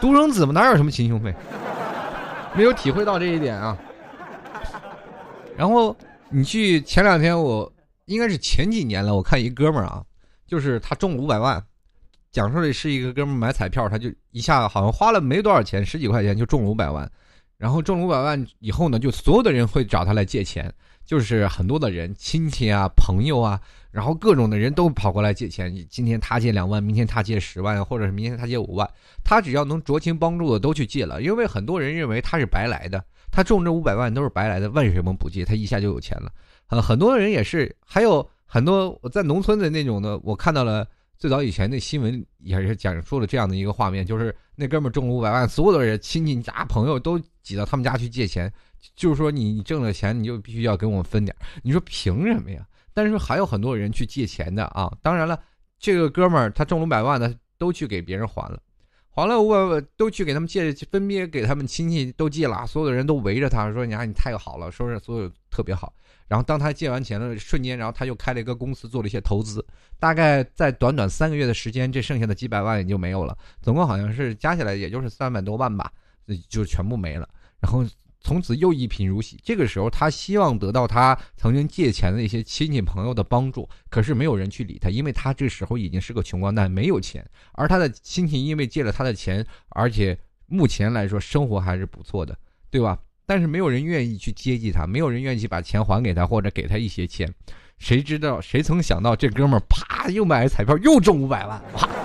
[0.00, 1.34] 独生子嘛，哪有什么亲兄妹？
[2.54, 3.76] 没有体会到这一点啊。
[5.56, 5.96] 然后。
[6.28, 7.72] 你去前两天，我
[8.06, 9.14] 应该是前几年了。
[9.14, 10.04] 我看一哥们儿啊，
[10.46, 11.64] 就是他中了五百万，
[12.32, 17.08] 讲述的是一个哥们儿买彩票，他就一下好像花了没多少钱，十几块钱就中了五百万。
[17.56, 20.70] 然后中了五百万以后呢，就所有的人会找他来借钱，
[21.06, 23.58] 就是很多的人亲戚啊、朋友啊，
[23.90, 25.74] 然后各种的人都跑过来借钱。
[25.88, 28.88] 今天他借两万，明天他借十万，或者是明天他借五万，
[29.24, 33.02] 他只要能酌情帮助的都去借了，因为很多人认为他是白来的。
[33.36, 35.44] 他中这五百万都是白来的，为什么不借？
[35.44, 36.32] 他一下就有钱了。
[36.68, 48.50] 呃，很多人也是，还有很多在农村的那种的，我看到了最早以前那新闻也是讲述了这样的一个画面，就是那哥们中了五百万，所有的人亲戚家朋友都挤到他们家去借钱，
[48.94, 51.36] 就是说你你挣了钱你就必须要跟我们分点。
[51.62, 52.66] 你说凭什么呀？
[52.94, 54.90] 但是还有很多人去借钱的啊。
[55.02, 55.38] 当然了，
[55.78, 58.58] 这个哥们儿他中了五百万的都去给别人还了。
[59.16, 65.90] 好了我我，都去给他们借，分别给他们亲戚都借了，所有的人都围着他说：“你看你太好了，说是所有特别好。”
[66.28, 69.64] 然后当他借完钱的瞬间，然后他又开了一个公司做了一些投资，
[69.98, 75.90] 大概在短短三个月的时间，这剩下的几百万也就没有了，总共好像是加起来也就是三百多万吧，
[76.50, 77.26] 就全部没了。
[77.58, 77.82] 然后。
[78.20, 79.38] 从此又一贫如洗。
[79.44, 87.24] 这个时候，他希望得到他曾经借钱的那些亲戚朋友的帮助，可是没有人去理他，因为他这时候已经是个穷光蛋，没有钱。
[87.52, 92.36] 而他的亲戚因为借了他的钱，而且目前来说生活还是不错的，
[92.70, 92.98] 对吧？
[93.26, 97.32] 但是没有人愿意去接济他，没有人愿意去把钱还给他，或者给他一些钱。
[97.78, 98.40] 谁知道？
[98.40, 101.95] 谁曾想到这哥们儿啪又买彩票，又中五百万，哇！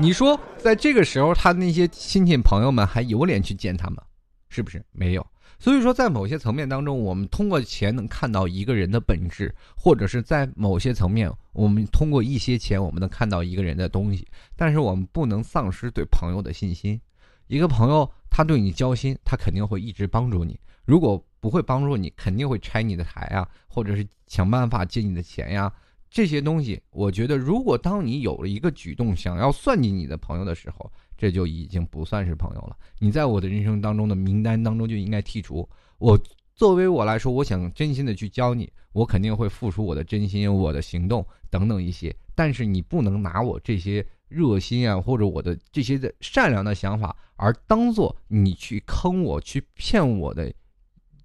[0.00, 4.02] 你说，在这个时候，他那些亲戚朋友们还有脸去见他吗？
[4.48, 5.26] 是不是没有？
[5.58, 14.26] 所以说，在某些层面当中，我们通过钱能看到一个人的本质，或者是在某些层面，我们通过一些钱，我们能看到一个人的东西。
[14.56, 16.98] 但是，我们不能丧失对朋友的信心。
[17.48, 20.54] 一个朋友，他对你交心，他肯定会一直帮助你；
[20.86, 25.70] 如果不会帮助你，肯定会拆你的台啊，或者是想办法借你的钱呀。
[26.10, 32.76] 这些东西，我觉得，如果当你有了一个举动，想要算计你的朋友的时候，这就已经不算是朋友了。
[32.98, 35.68] 你在我的人生当中的名单当中就应该剔除。
[35.98, 36.18] 我
[36.56, 42.14] 作为我来说，我想真心的去教你，我肯定会付出我的真心、我的行动等等一些。
[42.34, 50.52] 但是你不能拿我这些热心啊，或者我的这些的善良的想法，而当做你去坑我、去骗我的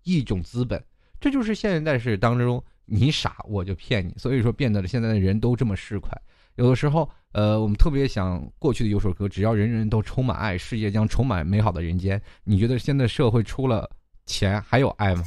[0.04, 0.84] 一种资本。
[1.20, 4.14] 这就是现代式当中，你傻我就骗你。
[4.18, 6.10] 所以说，变得了现在的人都这么市侩。
[6.56, 12.22] 有的时候，呃，我们特别想过去的有首歌，只要人人都充满爱，世界将充满美好的人间。
[12.44, 13.90] 你觉得现在社会除了
[14.26, 15.24] 钱还有爱吗？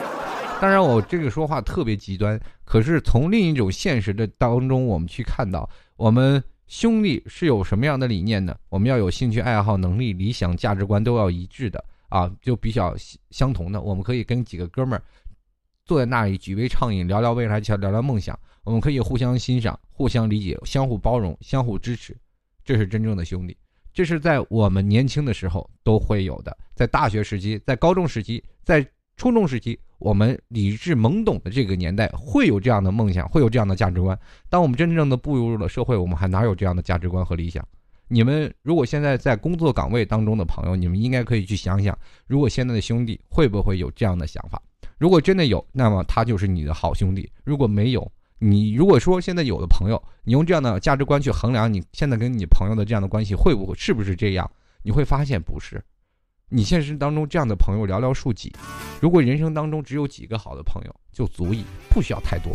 [0.60, 8.56] 当然，我这个说话特别极端，可是从另一种现实的当中，我们去看到，我们兄弟是有什么样的理念呢？
[8.68, 12.94] 我们要有兴趣爱好、能力、理想、价值观都要一致的啊，就比较
[13.30, 13.80] 相同的。
[13.80, 15.02] 我们可以跟几个哥们儿
[15.90, 18.38] 坐在那里举杯畅饮，聊聊未来，聊聊梦想。
[18.62, 22.16] 我们可以互相欣赏、互相理解、相互包容、相互支持，
[22.64, 23.56] 这是真正的兄弟。
[23.92, 34.16] 这是在我们年轻的时候都会有的，在大学时期、在高中时期、在初中时期，我们理智懵懂的这个年代会有这样的梦想，会有这样的价值观。
[34.48, 37.66] 当我们真正的步入了社会，我们还哪有这样的价值观和理想？
[38.06, 41.98] 你们如果现在在工作岗位当中的朋友，你们应该可以去想想，
[42.28, 44.62] 如果现在的兄弟会不会有这样的想法？
[45.00, 54.48] 如果真的有，那么他就是你的好兄弟；如果没有，你如果说现在有的朋友，你用这样的价值观去衡量你现在跟你朋友的这样的关系，会不会是不是这样？
[54.82, 55.82] 你会发现不是。
[56.50, 58.52] 你现实当中这样的朋友寥寥数几。
[59.00, 62.52] 如果人生当中只有几个好的朋友就足以，不需要太多。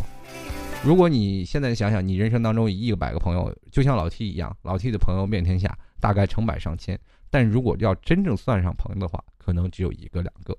[0.83, 6.99] 如果你现在想想，你人生当中一百个朋友，就像老 T 一样，老 T 的朋友遍天下，大概成百上千。
[7.31, 10.55] 但如果要真正算上朋友的话，可能只有一个两个。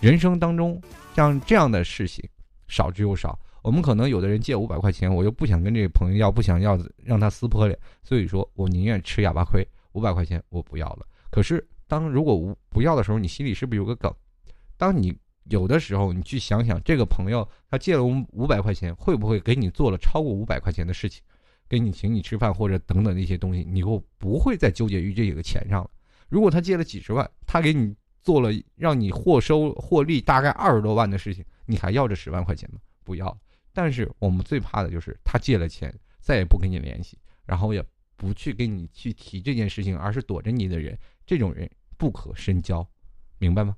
[0.00, 0.80] 人生当中
[1.14, 2.24] 像这样的事情
[2.68, 3.38] 少之又少。
[3.62, 11.04] 我们可能有的人借五百块钱，我又不想跟这个朋友要，不想要让他撕破脸，所以说我宁愿吃哑巴亏，五百块钱我不要了。
[11.30, 14.14] 可是当如果无不要的时候，你心里是不是有个梗？
[14.76, 21.22] 当你有的时候，你去想想这个朋友他借了五五百块钱，会不会给你做了超过五百块钱的事情，
[21.68, 25.90] 给你请你吃饭或者等等那些东西，你就不会再纠结于这个钱上了。
[26.28, 27.94] 如果他借了几十万，他给你
[28.28, 32.78] 做了让你获收获利大概二十多万的事情，你还要这十万块钱吗？
[33.02, 33.34] 不要。
[33.72, 37.82] 但是我们最怕的就是他借了钱，再也不跟你联系，然后也
[38.18, 42.86] 不去跟你去提这件事情，而是躲着你的人，这种人不可深交，
[43.38, 43.74] 明白吗？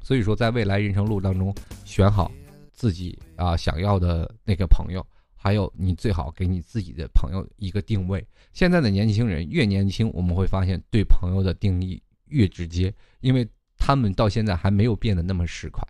[0.00, 1.54] 所以说，在未来人生路当中，
[1.84, 2.28] 选好
[2.72, 5.06] 自己啊想要的那个朋友，
[5.36, 8.26] 还有你最好给你自己的朋友一个定位。
[8.52, 15.82] 现在的年轻人越年轻，我们会发现对朋友的定义越直接，因为他们到现在还没有变得那么市侩。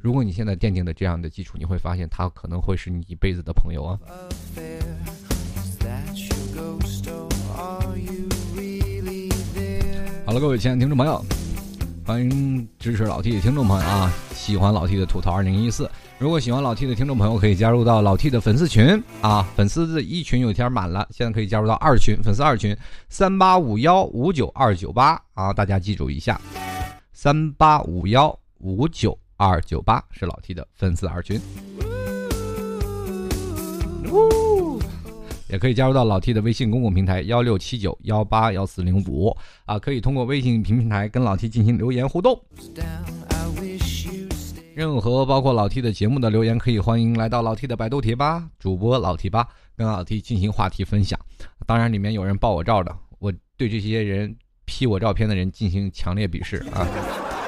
[0.00, 3.98] 如果你现在奠定的这样的基础，你会发现他可能会是你一辈子的朋友啊。
[10.24, 11.24] 好了，各位亲爱的听众朋友，
[12.04, 14.12] 欢迎支持老 T 的听众朋友啊！
[14.34, 15.88] 喜欢老 T 的吐槽二零一四，
[16.22, 19.42] 如果喜欢老 T 的听众朋友，可以加入到老 T 的粉丝群啊！
[19.56, 22.76] 粉丝的一群有一天满了，现在可以加入到二群，粉丝二群
[23.08, 25.52] 三八五幺五九二九八啊！
[25.52, 26.40] 大家记住一下，
[27.12, 29.18] 三八五幺五九。
[29.36, 31.40] 二九八是老 T 的粉丝二群，
[35.48, 42.40] 也可以加入到老 T 的微信公共平台幺六七九幺八幺四零五啊，可以通过微信平台跟老 T 进行留言互动。
[44.74, 51.18] 任何包括老 T 的节目的留言，可以欢迎来到老 T 的百度贴吧，主播老 T 吧跟老 T 进行话题分享。
[51.66, 56.86] 当然，里面有人爆我照的，我对这些人 P 我照片的人进行强烈鄙视啊！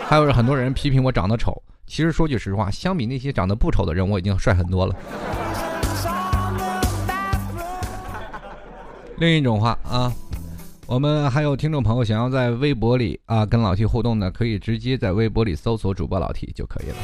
[0.07, 1.63] 还有很多人批评我长得丑。
[1.87, 4.95] 其实说句实话，相比那些长得不丑的人，我已经帅很多了。
[9.17, 10.13] 另一种话啊，
[10.87, 16.97] 我们还有听众朋友想要在微博里啊跟老 T 互动的，可以直接在微博里搜索主播老 T 就可以了。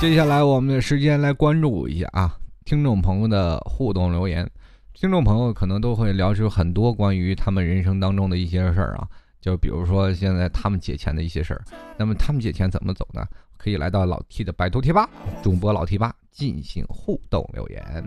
[0.00, 4.48] 接下来我们的时间来关注一下啊，听众朋友的互动留言。
[4.94, 9.06] 听众朋友可能都会聊出很多关于他们人生当中的一些事儿啊。
[9.40, 11.62] 就比如说现在他们借钱的一些事儿，
[11.96, 13.24] 那么他们借钱怎么走呢？
[13.56, 15.08] 可以来到老 T 的百度贴吧，
[15.40, 18.04] 主播老 T 吧进行互动留言。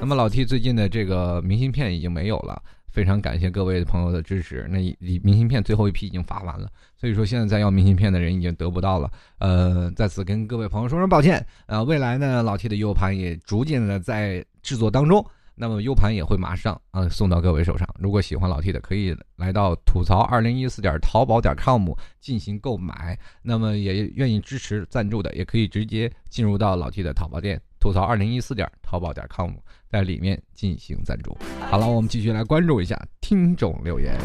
[0.00, 2.60] 那么老 T 最近的这个明信片已经没有了，
[2.94, 4.68] 非常感谢各位朋友的支持。
[4.70, 4.78] 那
[5.24, 9.10] 明信片最后一批已经发完了，所以说现在在要明信片的人已经得不到了。
[9.40, 11.44] 呃，在此跟各位朋友说声抱歉。
[11.66, 15.26] 呃，未来呢，老 T 的 U 盘也逐渐的在制作当中。
[15.56, 17.88] 那么 U 盘也会马上啊送到各位手上。
[17.98, 23.18] 如果喜欢老 T 的，可以来到吐槽二零一四点淘宝点 com 进行购买。
[23.42, 29.50] 那么也愿意支持赞助的，也可以直接进入到老 T 的淘宝店吐槽二零一四点淘宝点 com，
[29.90, 31.36] 在里面进行赞助。
[31.68, 34.18] 好了，我们继续来关注一下听众留言。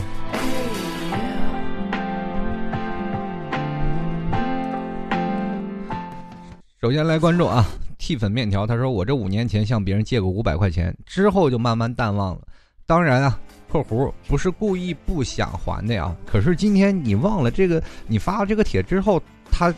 [6.79, 7.65] 首先来关注啊，
[7.97, 12.47] 替粉面条，他说我这五年前向别人借过五百块钱，之后就慢慢淡忘了。
[12.85, 13.37] 当然啊，
[13.67, 16.15] 括弧不是故意不想还的呀。
[16.25, 19.75] 可是今天你忘了这个，你发了这个帖之后，他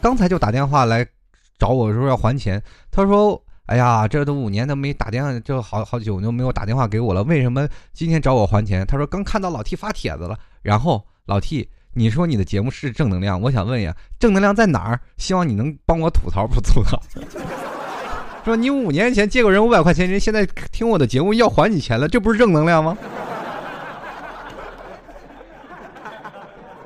[0.00, 1.06] 刚才就打电话来
[1.58, 2.62] 找我说要还钱。
[2.90, 11.68] 他说：“哎呀，这都五年都没打电话，这好好久都没有打电话给我了，为什么今天找我还钱？”他说刚看到老 T 发帖子了，然后老 T。
[11.94, 15.00] 你说你的节目是正能量，我想问呀，正能量在哪儿？
[15.16, 17.02] 希望你能帮我吐槽不吐槽。
[18.44, 22.96] 说你五年前借过人五百块钱，人现在听我的节目要还你钱了，这不是正能量吗？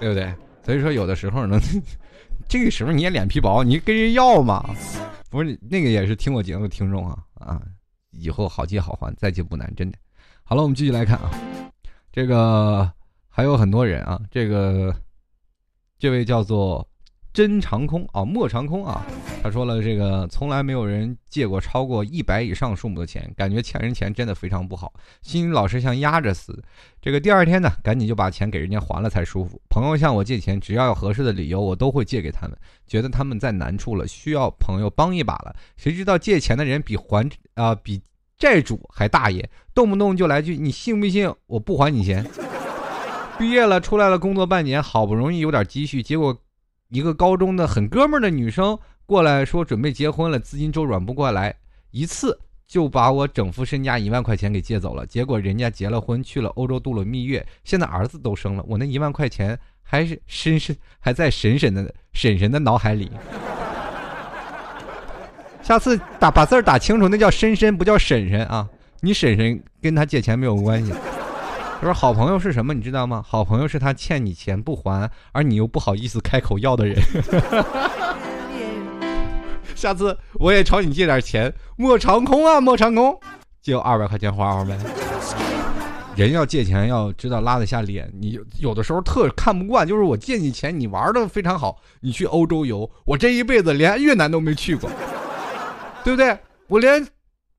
[0.00, 0.32] 对不对？
[0.64, 1.60] 所以说有的时候呢，
[2.48, 4.74] 这个时候你也脸皮薄，你跟人要嘛？
[5.30, 7.62] 不是那个也是听我节目的听众啊啊！
[8.10, 9.98] 以后好借好还，再借不难，真的。
[10.42, 11.30] 好了，我们继续来看啊，
[12.12, 12.92] 这个。
[13.34, 14.94] 还有很多人啊，这个，
[15.98, 16.86] 这位叫做
[17.32, 19.06] 真长空啊，莫长空啊，
[19.42, 26.62] 他说了，这个从来没有人借过超过一百以上数目的钱，感觉欠人钱真的非常不好，心里老是像压着似的。
[27.00, 29.58] 这个第二天呢，赶紧就把钱给人家还了才舒服。
[29.70, 32.56] 朋友向我借钱，只要有合适的理由，我都会借给他们，
[32.86, 35.56] 觉得他们在难处了，需要朋友帮一把了。
[35.78, 38.02] 谁知道借钱的人比还啊比
[38.36, 42.26] 债主还大爷，动不动就来句“你信不信我不还你钱”。
[43.38, 46.36] 毕业了，出来了，工作半年，好不容易有点积蓄，结果
[46.92, 51.54] 一个高中的很哥们儿的女生过来说准备结婚了，资金周转不过来，
[51.90, 55.06] 一次就把我整副身家一万块钱给借走了。
[55.06, 63.10] 结果人家结了婚，去了欧洲度了蜜月，现在儿子都生了，我那一万块钱还是深深还在婶婶的婶婶的脑海里。
[65.62, 68.68] 下次打把字儿打清楚，那叫深深，不叫婶婶啊！
[69.00, 70.92] 你婶婶跟他借钱没有关系。
[71.82, 72.72] 他说：“好朋友是什么？
[72.72, 73.24] 你知道吗？
[73.26, 76.96] 好朋友是他欠你钱不还，而你又不好意思开口要的人。
[79.74, 83.18] 下次我也朝你借点钱，莫长空啊，莫长空，
[83.60, 84.78] 借我二百块钱花花呗。
[86.14, 94.88] 人要借钱要知道拉得下脸，你有的时候特看不惯，就是我借你钱，你玩的非常好，你去欧洲游，我这一辈子连越南都没去过，
[96.04, 96.38] 对不对？
[96.68, 97.04] 我连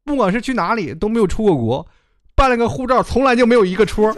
[0.05, 1.85] 不管是去哪里都没有出过国。”
[2.35, 4.15] 办了个护照，从来就没有一个戳。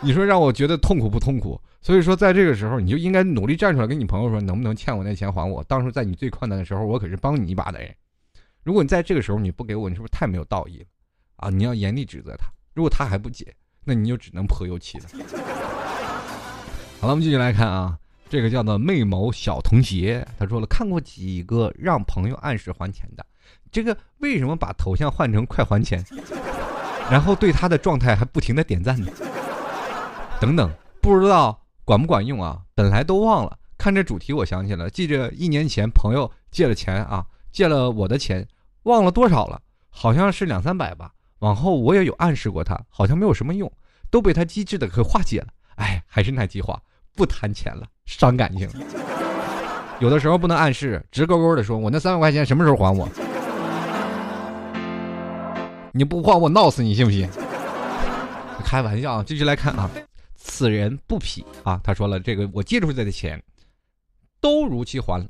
[0.00, 1.60] 你说让我觉得痛苦不痛苦？
[1.80, 5.62] 所以说，在这个时候，你就应该努力站出来，跟你朋友说，能不能欠我那钱还我？
[5.64, 7.94] 当初在你最困难的时候，我可是帮你一把的人。
[8.62, 10.86] 如果你在这个时候你不给我，你是不是太没有道义了？
[11.36, 12.46] 啊，你要严厉指责他。
[12.74, 15.04] 如果他还不解，那你就只能泼油漆了。
[17.00, 23.24] 好了，我们继续来看啊，这个叫做媚某小童鞋，他说了，看过几个让朋友按时还钱的，
[23.70, 26.02] 这个为什么把头像换成快还钱？
[27.10, 29.06] 然后对他的状态还不停的点赞呢，
[30.40, 32.58] 等等，不知道管不管用啊？
[32.74, 38.46] 本来都忘了，看这主题我想起了，记着一年前朋友借了钱啊，借了我的钱，
[38.84, 41.12] 忘了多少了，好像是两三百吧。
[41.40, 43.70] 往后我也有暗示过他，好像没有什么用，
[44.10, 45.48] 都被他机智的给化解了。
[45.74, 46.80] 哎，还是那句话，
[47.14, 48.68] 不谈钱了，伤感情。
[50.00, 53.06] 有的时候不能暗示，直勾勾的说，我那三万块钱什么时候还我？
[55.96, 57.28] 你不还我闹死你信不信？
[58.66, 59.88] 开玩笑啊，继续来看啊，
[60.34, 63.40] 此人不匹啊，他说了，这个我借出去的钱
[64.40, 65.26] 都如期还了，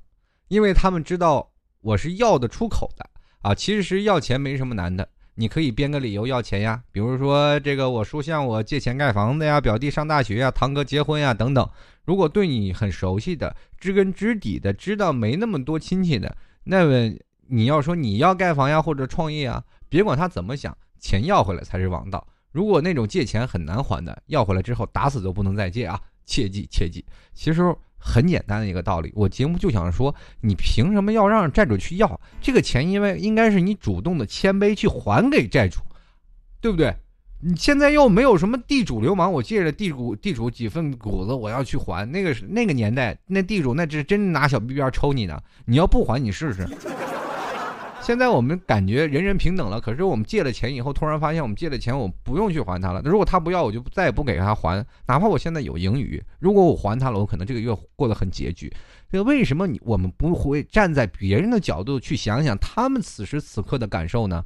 [0.49, 1.47] 因为他们知道
[1.83, 3.05] 我是要得出口的
[3.43, 3.55] 啊。
[3.55, 11.69] 其实要钱没什么难的，你可以编个理由要钱呀，比如说这个我叔向我借钱盖房子呀，表弟上大学呀，堂哥结婚呀等等。
[12.07, 16.35] 如果对你很熟悉的、知根知底的、知道没那么多亲戚的，
[16.65, 17.15] 那么
[17.49, 19.63] 你要说你要盖房呀或者创业啊。
[19.95, 22.27] 别管他怎么想，钱要回来才是王道。
[22.51, 26.01] 如果那种借钱很难还的，要回来之后打死都不能再借啊！
[26.27, 27.05] 切记切记。
[27.33, 27.63] 其实
[27.97, 32.91] 很简单的一个道理，我节目就想说，你凭什么要让债主去要这个钱？
[32.91, 35.79] 因为应该是你主动的谦卑去还给债主，
[36.61, 36.93] 对不对？
[37.41, 42.05] 你现在又没有什么地主流氓，我借着地主地主几份谷子，我要去还。
[42.11, 45.41] 那个是那个年代，那地主那是真拿小逼鞭抽你呢。
[45.67, 46.67] 你要不还，你试试。
[48.05, 53.01] 现在我们感觉人人平等了，可是我们借了钱以后，突然发现我们借了钱，我不用去还他了。
[53.03, 56.23] 如果他不要，我就再也不给他还，哪怕我现在有盈余。
[56.39, 58.71] 如果我还他了，我可能这个月过得很拮据。
[59.11, 64.45] 这个为什么你我们不会站在别人的角度去想想他们此时此刻的感受呢？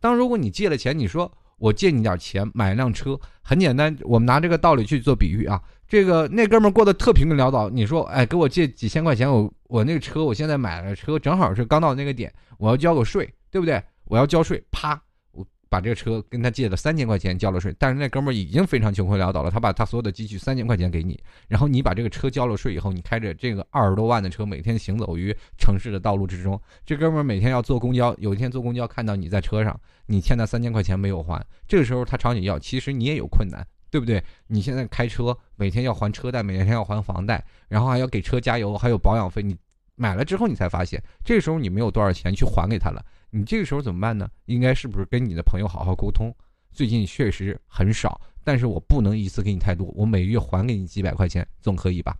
[0.00, 5.60] 当如果你借了钱，你说我借你点钱买一辆车，很简单，我们拿这个道理去做比喻啊。
[5.94, 13.80] 这个那哥们儿过得特贫困潦倒，你说，哎，给我借几千块钱，我我那个车，我现在买了车，正好是刚到那个点，我要交个税，对不对？
[14.06, 21.16] 我要交税，啪，我把这个车跟他借了三千块钱交了税，但是那哥们儿已经非常穷困潦倒了，他把他所有的积蓄三千块钱给你，
[21.46, 33.64] 然后你把这个车交了税以后，你开着这个二十多万的车每天行走于城市的道路之中，这哥们儿每天要坐公交，有一天坐公交看到你在车上，你欠他三千块钱没有还，这个时候他朝你要，其实你也有困难，
[33.94, 34.20] 对不对？
[34.48, 39.56] 你现在开车每天要还车贷，每天要还房贷，然后还要给车加油，还有保养费，你
[39.94, 43.00] 买了之后你才发现，这个时候你没有多少钱去还给他了。
[43.30, 44.28] 你这个时候怎么办呢？
[44.46, 46.34] 应该是不是跟你的朋友好好沟通？
[46.72, 52.16] 最近确实很少，但是我不能一次给你太多，我每月还给你几百块钱，总可以吧？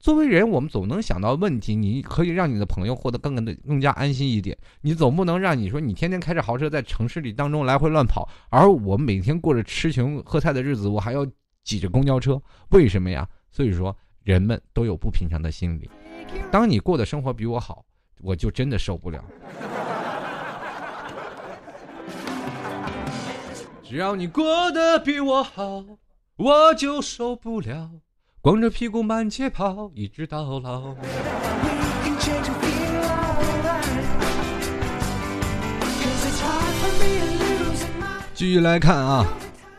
[0.00, 4.56] 作为人，我们总能想到问题，你可以让你的朋友获得更的更加安心一点。
[4.80, 11.26] 你总不能让你说你天天开着豪车在城市里当中来回乱跑，而我每天过着吃穷喝菜的日子，我还要
[11.64, 12.40] 挤着公交车，
[12.70, 13.28] 为什么呀？
[13.50, 15.90] 所以说，人们都有不平常的心理。
[16.50, 17.84] 当你过的生活比我好，
[18.22, 19.22] 我就真的受不了。
[23.82, 25.84] 只要你过得比我好，
[26.36, 27.90] 我就受不了。
[28.42, 30.94] 光着屁股满街跑，一直到老。
[38.32, 39.26] 继续来看啊，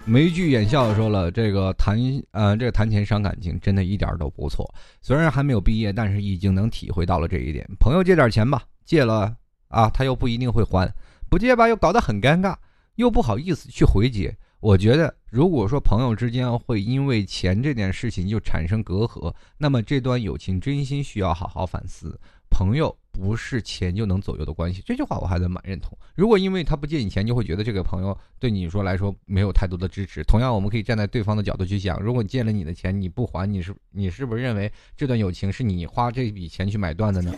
[0.06, 1.98] 眉聚眼笑说了，这个谈
[2.34, 4.72] 呃，这个谈钱伤感情，真的一点都不错。
[5.02, 7.68] 虽然还没有毕业，但是已经能体会到了这一点。
[7.80, 9.36] 朋友借点钱吧，借了
[9.70, 10.88] 啊，他又不一定会还；
[11.32, 12.56] 不借吧，又搞得很尴尬。
[12.96, 22.20] 又不好意思去回绝，我觉得如果说朋友之间会因为钱这件事情就产生隔阂，那么这段友情真心需要好好反思。
[22.50, 25.98] 朋友不是钱就能左右的关系，这句话我还是蛮认同。
[26.16, 30.22] 如果因为他不借你钱，就会觉得这个朋友对你说来说没有太多的支持。
[30.26, 37.34] 同样，我们可以站在对方的角度去想，如果借了你的钱你不还，你是你是不是认为这段友情是你花这笔钱去买断的呢？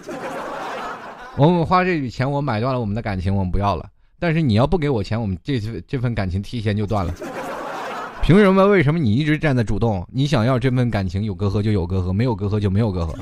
[1.38, 3.88] 我们花这笔钱，我买断了我们的感情，我们不要了。
[4.18, 7.14] 但是你要不给我钱，我们这次这份感情提前就断了。
[8.24, 8.66] 凭什么？
[8.68, 10.08] 为什么你一直站在主动？
[10.10, 13.14] 你想要这份感情有隔阂就有隔阂，没有隔阂就没有隔阂。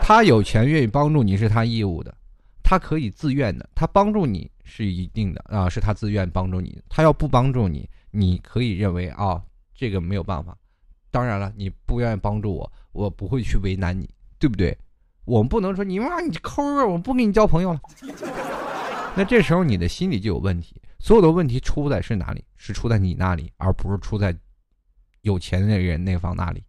[0.00, 2.14] 他有钱愿意帮助你是他义务的，
[2.62, 6.80] 他可以自愿的，他帮助你是一定的啊，是他自愿帮助你。
[6.88, 9.42] 他要不帮助你，你可以认为啊，
[9.74, 10.56] 这个没有办法。
[11.10, 14.76] 当然了，你不愿意帮助我，我不会去为难你，对不对？
[15.24, 17.80] 我们不能说你妈你抠啊，我不跟你交朋友了。
[19.16, 22.44] 那这时候你的心里就有问题，所有的问题出在是哪里？
[22.56, 24.36] 是出在你那里，而不是出在
[25.22, 26.62] 有钱的人那方那里。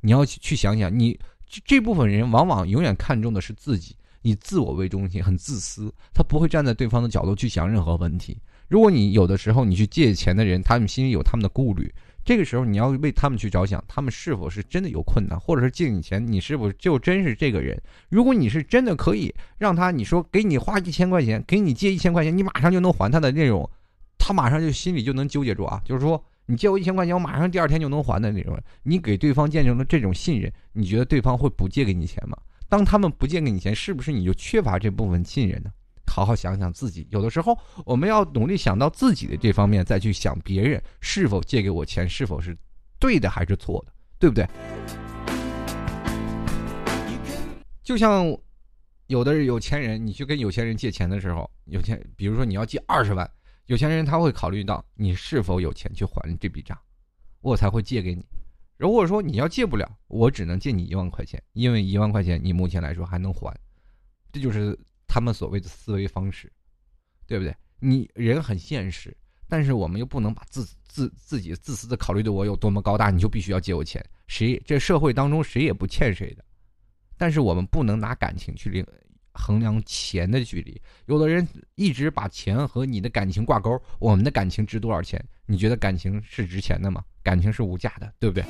[0.00, 1.18] 你要去想想，你
[1.64, 8.36] 这部分人往往永远看重的是自己，以自我为中心，很自私，他不会站在对方的角度去想任何问题。
[8.68, 11.92] 如果你有的时候你去借钱的人，他们心里有他们的顾虑。
[12.26, 17.80] 这个时候你要为他们去着想，他们是否是真的有困难，或者是借你钱，你是否就真是这个人？
[18.08, 23.70] 如果你是真的可以让他，你说给你花一千块钱，给你借一千块钱，你马上就能还他的那种，
[24.18, 28.58] 他马上就心里就能纠结住啊，就是说你借我一千块钱，我马上第二天就能还的那种。
[28.82, 32.36] 你给对方见证了这种信任，你觉得对方会不借给你钱吗？
[32.68, 35.70] 当他们不借给你钱，是不是你就缺乏这部分信任呢？
[36.06, 42.56] 好好想想自己，有的时候我们要努力想到自己的这方面，再去想别人是否借给我钱，是否是
[42.98, 44.48] 对的还是错的，对不对？
[47.82, 48.34] 就像
[49.08, 53.30] 有的有钱人，你去跟有钱人借钱的时候，有钱，比如说你要借二十万，
[53.66, 56.78] 有钱人他会考虑到你是否有钱去还这笔账，
[57.42, 58.24] 我才会借给你。
[58.78, 63.54] 如果说你要借不了，我只能借你一万块钱，因为一万块钱你目前来说还能还，
[64.32, 64.78] 这就是。
[65.06, 66.52] 他们所谓的思维方式，
[67.26, 67.54] 对不对？
[67.78, 69.16] 你人很现实，
[69.48, 74.04] 但是我们又不能把自自自己自私的考虑的我有多么高大，你就必须要借我钱。
[74.26, 76.44] 谁这社会当中谁也不欠谁的，
[77.18, 78.84] 但是我们不能拿感情去
[79.32, 80.80] 衡量钱的距离。
[81.04, 85.22] 有的人一直把钱和你的感情挂钩，我们的感情值多少钱？
[85.44, 87.04] 你觉得感情是值钱的吗？
[87.22, 88.44] 感情是无价的，对不对？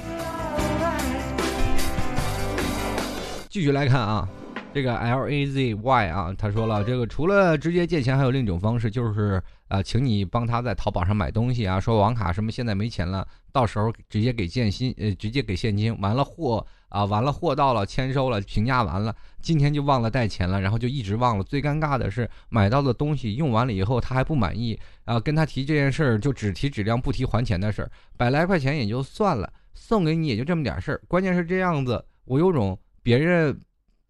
[3.51, 4.29] 继续来看啊。
[4.77, 15.99] 这个 L A Z Y 啊，他说了，这个除了直接借钱，还有另一种方式，就是呃，请你帮他在淘宝上买东西啊，说网卡什么现在没钱了，到时候直接给现金，呃，直接给现金。
[16.03, 21.43] 完了货啊，完了货到了，签收了，评价完了，今天就忘了带钱了，然后就一直忘了。
[21.43, 31.01] 最尴尬的是，买到的东西用完了以后，他还不满意啊，跟他提这件事儿，就只提质量不提还钱的事儿，百来块钱也就算了，送给你也就这么点事儿。
[31.09, 33.59] 关键是这样子，我有种别人。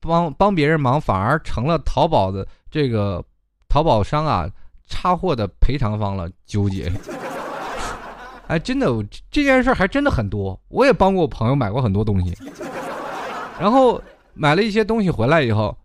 [0.01, 3.25] 帮帮别人忙，反而成了淘宝的这个
[3.69, 4.49] 淘宝商啊
[4.87, 6.91] 差货的赔偿方了，纠结。
[8.47, 8.87] 哎，真的
[9.29, 12.33] 这件事还真的很多，我也帮过我朋友买过很多东西，
[13.59, 14.01] 然后
[14.35, 15.77] 买了一些东西回来以后，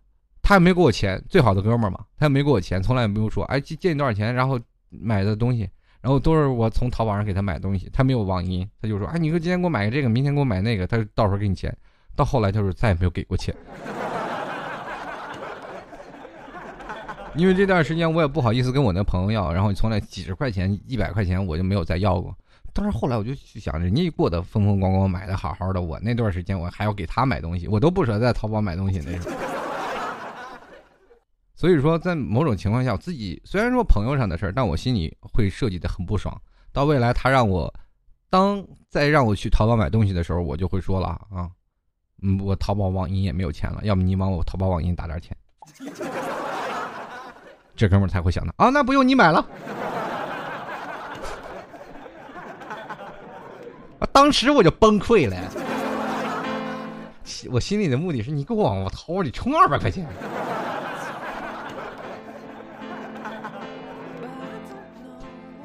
[0.42, 4.56] 他也没给我钱，最好的哥们儿嘛，他也没给我钱，从来也没有说，哎借借你多少钱，然后
[4.90, 5.68] 买的东西，
[6.00, 11.76] 然后都是我从淘宝上给他买东西，他没有网银，他就说：“哎，你说今天给我买个这个，明天给我买那个，他到时候给你钱。”
[12.14, 13.54] 到后来就是再也没有给过钱，
[17.34, 22.36] 因为这段时间我也不好意思跟我那朋友要，然后从来几十块钱、一百块钱我就没有再要过。
[22.74, 29.32] 但是后来我就去想，人家过得风风光光，买的好好的，我那段时间我还要给他买东西，我都不舍得在淘宝买东西那种。
[31.54, 36.34] 所以说，在某种情况下，我自己虽然说朋友上的事儿，但我心里会设计的很不爽。
[36.72, 37.72] 到未来他让我，
[38.30, 41.48] 当再让我去淘宝买东西的时候，我就会说了啊，
[42.22, 45.36] 嗯，我淘宝网银也没有钱了，要不你往我淘宝网银打点钱。
[47.74, 49.44] 这哥们儿才会想到啊，那不用你买了。
[53.98, 55.36] 啊，当时我就崩溃了。
[57.50, 60.06] 我心里的目的是你给我往我淘里充二百块钱。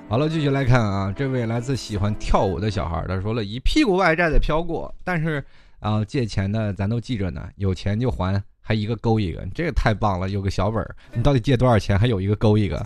[0.10, 5.46] 好了，继续来看啊，这位来自喜欢跳舞的小孩，他说了一屁股外债的飘过，但是
[5.80, 12.86] 啊，借钱的咱都记着呢，有钱就还，还一个勾一个，这个太棒了，有个小本儿，你到底借多少钱，还有一个勾一个，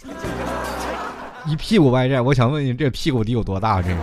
[1.48, 3.82] 一屁股外债，我想问你，这屁股得有多大？
[3.82, 3.98] 这个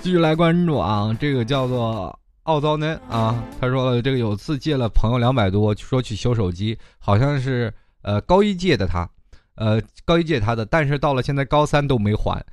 [0.00, 2.18] 继续来关注啊，这个叫做。
[2.44, 7.72] 傲糟呢啊，他说了，这个有次借了朋友两百多，说去修手机，好像是
[8.02, 9.08] 呃高一借的他，
[9.54, 12.44] 呃高一借他的，但是到了现在高三都没还，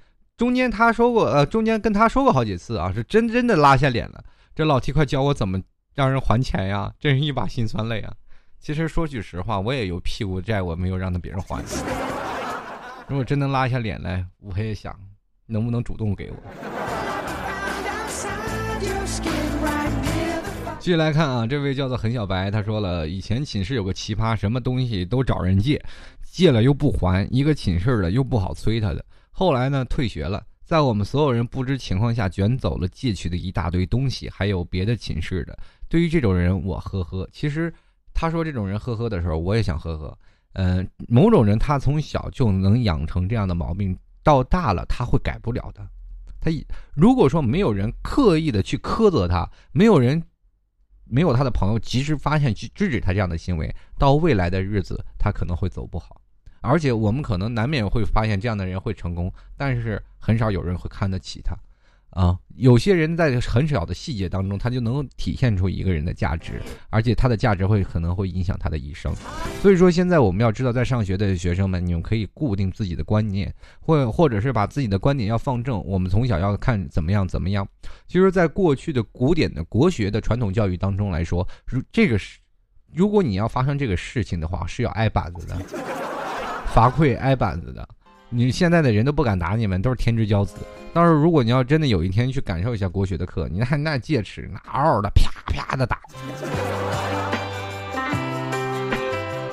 [0.42, 4.24] 中间他说过，呃中间跟他说过好几次啊，是真真的拉下脸了。
[4.56, 5.62] 这老提快教我怎么
[5.94, 8.12] 让人还钱呀，真是一把辛酸泪啊。
[8.60, 11.64] 其实说句实话，我也有屁股债，我没有让他别人还。
[13.08, 15.00] 如果真能拉下脸来，我也想
[15.46, 16.38] 能不能主动给我。
[20.80, 25.80] 继续来看啊，这位叫做很小白，他说了，以前寝室有个奇葩，什么东西都找人借，
[26.24, 29.06] 借了又不还，一个寝室的又不好催他的。
[29.32, 35.58] 后来呢，退学了，在我们所有人不知情况下卷走了借去的一大堆东西，还有别的寝室的。
[35.90, 37.28] 对于这种人，我呵呵。
[37.32, 37.74] 其实
[38.14, 40.18] 他说这种人呵呵的时候，我也想呵呵。
[40.54, 45.88] 嗯，某种人他从小就能养成这样的毛病，到大了他会改不了的。
[46.40, 46.52] 他
[46.94, 50.22] 如果说没有人刻意的去苛责他，没有人。
[51.14, 56.21] 没有他的朋友及时发现去制止他这样的行为，到未来的日子他可能会走不好，
[56.62, 61.55] 而且我们可能难免会发现这样的人会成功，但是很少有人会看得起他。
[62.12, 69.16] 啊，有些人在很小的细节当中，他就能体现出一个人的价值，而且他的价值会可能会影响他的一生。
[69.62, 75.82] 所以说，现在我们要知道，在上学的学生们，你们可以固定自己的观念，或或者是把自己的观点要放正。
[75.86, 77.66] 我们从小要看怎么样怎么样。
[78.07, 82.39] 其实，在过去的古典的国学的传统教育当中来说，如这个是，
[82.93, 85.57] 如果你要发生这个事情的话，是要挨板子的，
[86.74, 87.88] 罚跪挨板子的。
[88.30, 90.56] 你现在的人都不敢打你们，都是天之骄子。
[90.94, 96.00] 到时候如果你要真的有一天去感受一下国学的课，你看 那戒尺，那嗷嗷的啪啪的打。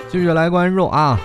[0.09, 1.19] 继续来关注啊，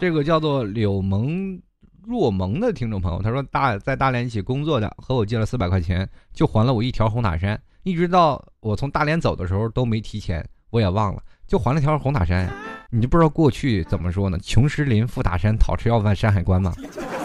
[0.00, 1.60] 这个叫做柳蒙
[2.04, 12.52] 若蒙的听众朋友，他说大在大连一起工作的，和我借了四百块钱，就还了我一条红塔山，一直到我从大连走的时候都没提钱，我也忘了，就还了条红塔山呀。
[12.90, 14.38] 你就不知道过去怎么说呢？
[14.38, 16.72] 穷石林富塔山，讨吃要饭山海关吗？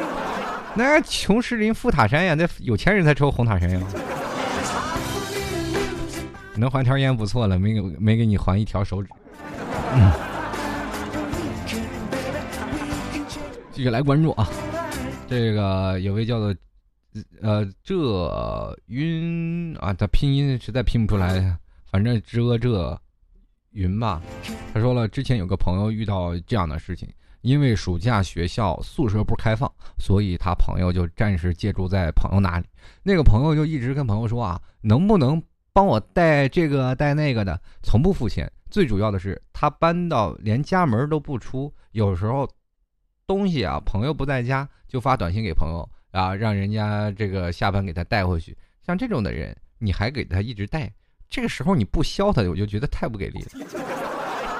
[0.73, 3.79] 那穷石林富塔山呀，那有钱人才抽红塔山呀。
[6.55, 9.09] 能还条烟不错了，没给没给你还一条手指。
[9.93, 10.11] 嗯
[13.71, 14.49] 继续来关注啊，
[15.27, 16.55] 这个有位叫做
[17.43, 21.55] 呃这晕啊，他拼音实在拼不出来，
[21.91, 22.99] 反正这这。
[23.75, 24.21] 云吧，
[24.73, 27.09] 他说了，之前有个朋友遇到这样的事情，
[27.41, 29.69] 因为暑假学校宿舍不开放，
[29.99, 32.65] 所以他朋友就暂时借住在朋友那里。
[33.03, 38.49] 那个朋友就一直跟朋友说啊，能不能帮我带这个带那个的，从不付钱。
[38.71, 42.49] 最主要的是，他搬到连家门都不出，有时候
[43.27, 48.57] 东西啊，朋友不在家就发短信给朋友啊，让人家这个下班给他带回去。
[48.81, 50.89] 像这种的人，你还给他一直带。
[51.29, 53.49] 这个时候你不削他，我就觉得太不给力了。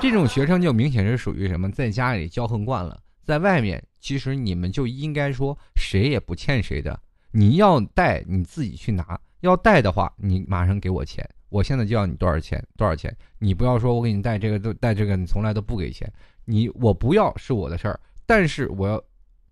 [0.01, 6.99] 这种学生就明显是属于什么，在家里骄横惯了，在外面其实你们就应该说谁也不欠谁的。
[7.31, 13.15] 你要带你自己去拿，要带的话你马上给我钱，我现在就要你多少钱多少钱。
[13.39, 16.11] 你不要说我给你带这个都带这个，你从来都不给钱。
[16.43, 19.01] 你我不要是我的事儿，但是我要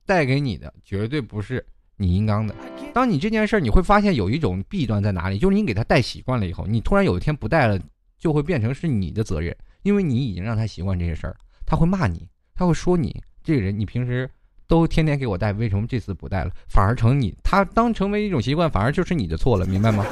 [0.05, 1.65] 带给你的绝对不是。
[1.97, 2.55] 你应当的，
[2.93, 7.79] 当你这件事儿，你会发现有一种弊端在哪里，就是你给他带习惯了以后，你突然有一天不带了，
[8.19, 11.35] 就会变成是你的责任，因为你已经让他习惯这些事儿，
[11.65, 14.29] 他会骂你，他会说你这个人，你平时
[14.67, 16.51] 都天天给我带，为什么这次不带了？
[16.67, 20.05] 反而成你他当成为一种习惯，反而就是你的错了，明白吗？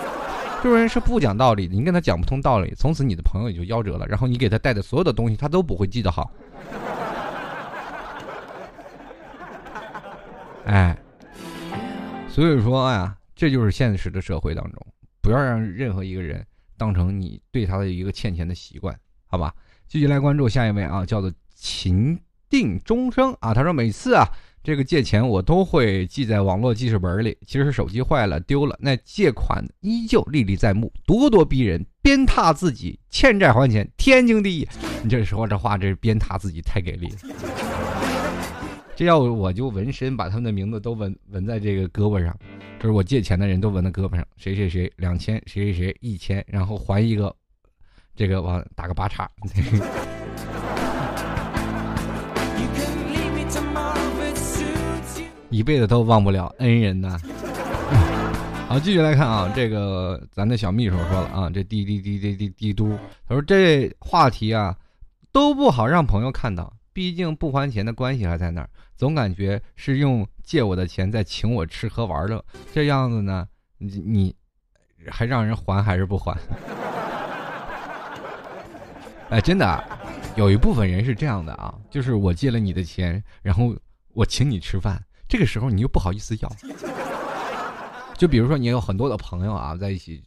[0.64, 4.06] 这种人是不讲道理的，你跟他讲不通道理，从此你的朋友也就夭折了。
[4.06, 6.32] 然后你给他带的所有的东西，他都不会记得好。
[10.66, 10.96] 哎，
[12.32, 14.86] 所以说呀，这就是现实的社会当中，
[15.22, 16.46] 不要让任何一个人
[16.78, 19.54] 当成你对他的一个欠钱的习惯，好吧？
[19.88, 22.18] 继续来关注下一位啊，叫做秦
[22.50, 24.26] 定终生啊，他说每次啊。
[24.64, 27.36] 这个借钱我都会记在网络记事本里。
[27.48, 34.68] 其实手机坏了丢了，那借款依旧历历在目，咄咄逼人，鞭挞自己，欠债还钱，天经地义。
[35.02, 37.91] 你这说这话，这是鞭挞自己，太给力了。
[39.06, 42.38] 要我就纹身，把他们的名字都纹纹在这个胳膊上，
[42.80, 47.36] 就是我借钱的人都纹在胳膊上，谁谁谁两千，谁谁谁一千，然后还一个，
[48.16, 49.30] 这个往打个八叉。
[55.49, 57.20] 一辈子都忘不了恩人呐。
[58.70, 62.97] 好，继续来看啊，这个咱的小秘书说了啊，这滴滴滴滴滴滴嘟，
[63.28, 64.74] 他说这话题啊
[65.34, 74.36] 都不好让朋友看到，毕竟不还钱的关系还在那儿，总感觉是用借我的钱在请我吃喝玩乐，这样子呢，你你
[75.10, 76.38] 还让人还还是不还？
[79.30, 80.00] 哎，真的，
[80.36, 83.74] 有一部分人是这样的啊，就是我借了你的钱，然后
[84.14, 85.02] 我请你吃饭。
[85.30, 86.52] 这个时候你又不好意思要，
[88.18, 90.22] 就比如说你有很多的朋友啊，在一起，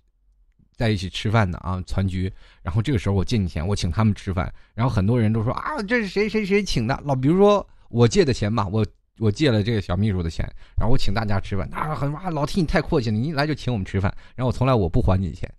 [0.76, 7.00] 在一起吃饭的啊，团局，然后这个时候我借你钱，我请他们吃饭，然后很多人都说啊，这是谁谁谁请的？
[7.04, 8.84] 老比如说我借的钱吧，我
[9.18, 10.44] 我借了这个小秘书的钱，
[10.76, 15.50] 然后我请大家吃饭，啊，很哇，老 T 你太阔气了，你一来就请我们吃饭，然后我从来我不还你钱，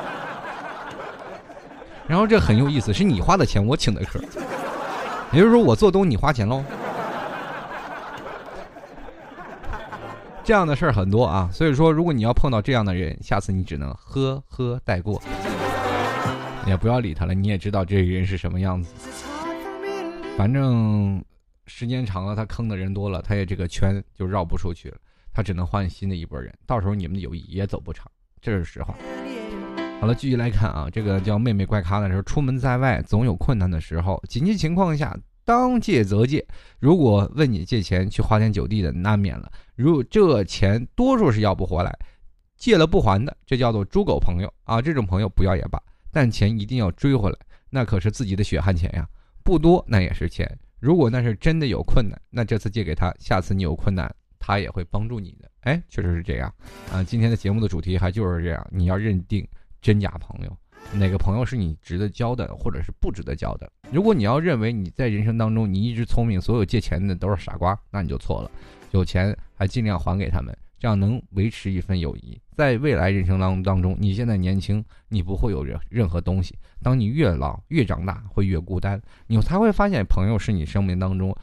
[2.08, 4.18] 然后这很有意思，是你花的钱我请的客，
[5.32, 6.64] 也就是说我做东你花钱喽。
[10.42, 15.22] 这样的事儿很多啊，所以说，如果你要碰到这样的人，下次你只能呵呵带过，
[16.66, 17.32] 也不要理他了。
[17.32, 18.92] 你也知道这个人是什么样子，
[20.36, 21.22] 反正
[21.66, 24.96] 时间长了，他坑的人多了，他也这个圈就绕不出去了，
[25.32, 28.10] 他只能换新的一波人，到时候你们的友谊也走不长，
[28.40, 28.94] 这是实话。
[30.00, 35.16] 好了，继续来看啊，这个叫妹妹怪咖的时候，出门在外总有困难的时候，紧急情况下。
[35.42, 36.46] 当借则借，
[36.78, 39.50] 如果问你借钱去花天酒地的，难免了。
[39.80, 41.98] 如这钱多数是要不回来，
[42.56, 44.82] 借了不还的，这叫做猪狗朋友啊！
[44.82, 47.38] 这种朋友不要也罢，但钱一定要追回来，
[47.70, 49.08] 那可是自己的血汗钱呀，
[49.42, 50.46] 不多那也是钱。
[50.80, 55.50] 如果那是真的有困难，那这次借给他，下次你有困难，他也会帮助你的。
[55.62, 56.52] 哎，确实是这样
[56.92, 57.02] 啊！
[57.02, 59.46] 今天的节目的主题还就是这样，你要认定
[59.80, 60.54] 真假朋友。
[60.92, 63.70] 哪个朋友是你值得交的，或者是不值得交的？
[63.90, 68.50] 如果你要认为你在人生当中你一直聪明，所有借钱的都是傻瓜，那你就错了。
[68.90, 72.40] 有钱还尽量还给他们，这样能维持一份友谊。
[72.56, 76.58] 在未来人生当当中，你现在年轻，你不会有任任何东西。
[76.82, 81.36] 当你越老越长大，会越孤单，你才会发现朋友是你生命当中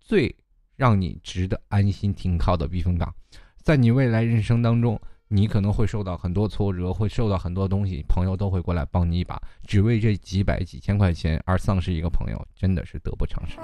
[0.00, 0.34] 最
[0.76, 3.14] 让你值得安心停靠的避风港。
[3.58, 4.98] 在你未来人生当中。
[5.28, 13.58] 你可能会受到很多挫折，会受到很多东西，朋友都会过来帮你一把，只为这几百几千块钱而丧失一个朋友，真的是得不偿失。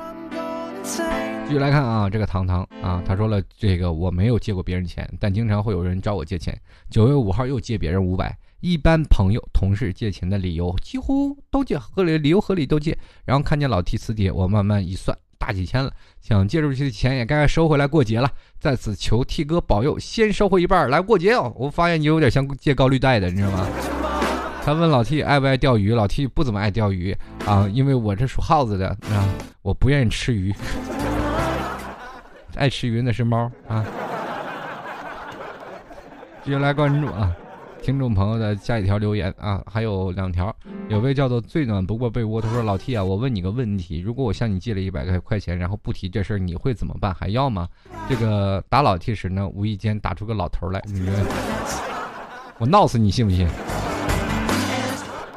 [1.53, 6.59] 继续来看啊，这个糖糖啊，他说了，这个我没有借过别人钱，但经常会有人找我借钱。
[6.88, 12.96] 九月五号又借别人五百，一般朋友、同事借钱的理由几乎都借合理，理由合理都借。
[13.26, 15.14] 然后看见老 T 磁铁，我慢慢一算。
[15.38, 15.92] 大几千了，
[16.22, 18.30] 想借出去的钱也该收回来过节了。
[18.59, 21.53] 在此求 T 哥保佑，先收回一半来过节哦。
[21.55, 23.68] 我发现你有点像借高利贷的，你知道吗？
[24.64, 29.28] 他问老 T 爱不爱钓鱼，老 T 不怎么爱钓鱼啊，因为我这属耗子的啊，
[29.61, 30.55] 我不愿意吃鱼，
[32.57, 33.84] 爱吃鱼那是猫啊。
[36.44, 37.34] 继续来关注啊。
[37.80, 40.55] 听众朋友的下一条留言啊，还有两条。
[40.88, 47.12] 有位叫做最暖不过被窝，他说：“老 T 啊，我问你个问题，如果我向你借了一百块块钱，然后不提这事儿，你会怎么办？
[47.12, 47.68] 还要吗？”
[48.09, 51.14] 这个打老 T 时呢，无意间打出个老头来，你说
[52.59, 53.48] 我闹死你信不信？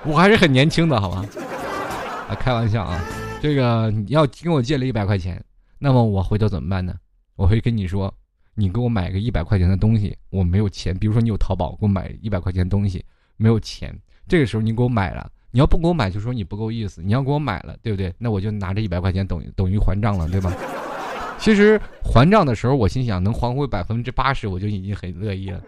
[0.05, 1.25] 我还是很年轻的，好吧？
[2.29, 3.01] 啊，开玩笑啊。
[3.41, 5.43] 这个你要跟我借了一百块钱，
[5.79, 6.93] 那么我回头怎么办呢？
[7.35, 8.13] 我会跟你说。
[8.57, 10.97] 你给我买个一百块钱的东西，我没有钱。
[10.97, 13.03] 比如说你有淘宝，给我买一百块钱东西，
[13.35, 13.93] 没有钱。
[14.29, 17.03] 这个时候你给我买了，你要不给我买，就说你不够意思。
[17.03, 18.13] 你要给我买了，对不对？
[18.17, 20.53] 那我就拿着一百块钱等于等于还账了，对吧？
[21.37, 25.61] 其实还账的时候，我心想能还回百分之八十，我就已经很乐意了。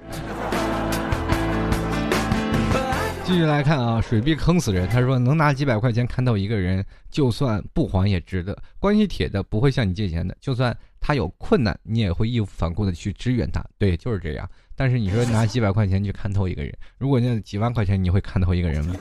[3.26, 4.88] 继续来看啊，水币坑死人。
[4.88, 8.58] 他说能拿几百块钱看透一个人，就算不还也值得。
[8.80, 10.74] 关系铁的不会向你借钱的，就算
[11.08, 13.64] 他有困难，你也会义无反顾的去支援他。
[13.78, 14.46] 对，就是这样。
[14.76, 18.94] 但是你说拿几百块钱去看透一个人，如果那几万块钱，你会看透一个人吗？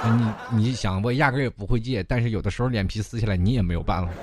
[0.50, 4.10] 你你想，我压根也不会借，但是有的时候脸皮撕下来，你也没有办法。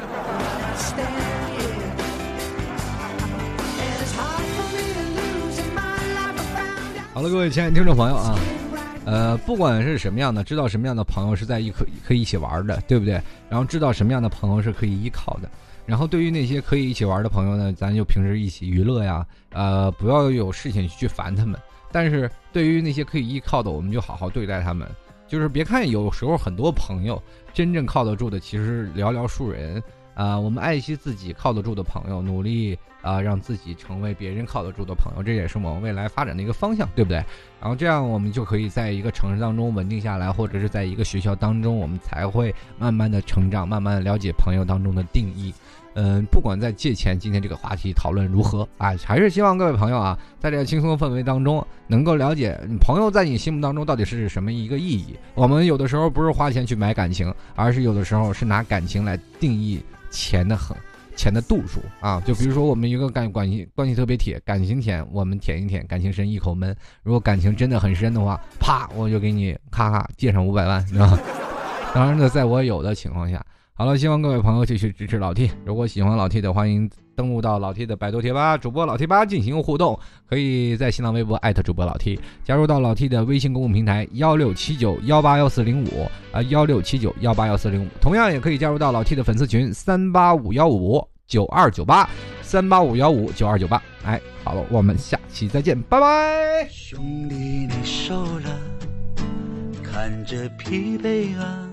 [7.14, 8.36] 好了，各位亲爱的听众朋友啊。
[9.06, 13.22] 呃，不管是什么样的，知道什么样的朋友是在一可可以一起玩的，对不对？
[13.48, 15.48] 然后知道什么样的朋友是可以依靠的。
[15.86, 21.60] 然后对于那些可以一起玩的朋友呢，咱就平时一起娱乐呀，呃，不要有事情去烦他们。
[21.92, 24.88] 但是对于那些可以依靠的，我们就好好对待他们。
[25.28, 27.22] 就是别看有时候很多朋友，
[27.54, 29.82] 真正靠得住的其实寥寥数人。
[30.14, 37.18] 啊，我们爱惜自己靠得住的朋友，努力啊，让自己成为别人靠得住的朋友，这也是我们未来发展的一个方向，对不对？
[37.60, 45.54] 然后这样我们就可以在一个城市当中稳定下来，或者是在一个学校当中，我们才会慢慢的成长，慢慢了解朋友当中的定义。
[45.96, 55.16] 嗯，不管在借钱，今天这个话题讨论如何啊，还是希望各位朋友啊，在这个轻松的氛围当中，能够了解朋友在你心目当中到底是什么一个意义。
[55.34, 59.84] 我们有的时候不是花钱去买感情，而是有的时候是拿感情来定义。
[60.12, 60.78] 钱的很，
[61.16, 66.74] 钱的度数啊，就比如说我们一个感关系关系特别铁，感情浅，我们舔一舔；感情深，一口闷。
[67.04, 71.20] 如果感情真的很深的话，啪，我就给你咔咔借上五百万，知道吗？
[71.94, 73.42] 当然呢，在我有的情况下。
[73.78, 75.52] 好了，希望各位朋友继续支持老 T。
[75.66, 80.00] 如果喜欢老 T 的，欢迎登录到老 T 的百度贴吧，主播老 T 吧进行互动。
[80.30, 87.90] 可以在新浪微博艾特主播老 T，加入到老 T 的微信公共平台幺六七九幺八幺四零五啊幺六七九幺八幺四零五。
[88.00, 92.10] 同样也可以加入到老 T 的粉丝群三八五幺五九二九八
[92.42, 93.84] 三八五幺五九二九八。
[94.06, 96.66] 哎，好了，我们下期再见，拜拜。
[96.72, 98.58] 兄弟，你瘦了，
[99.84, 101.70] 看着疲惫啊。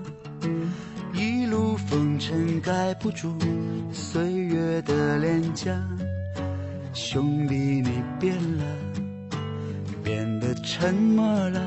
[1.13, 3.37] 一路风尘盖不住
[3.91, 5.71] 岁月的脸颊，
[6.91, 8.65] 兄弟你变了，
[10.03, 11.61] 变得沉默了。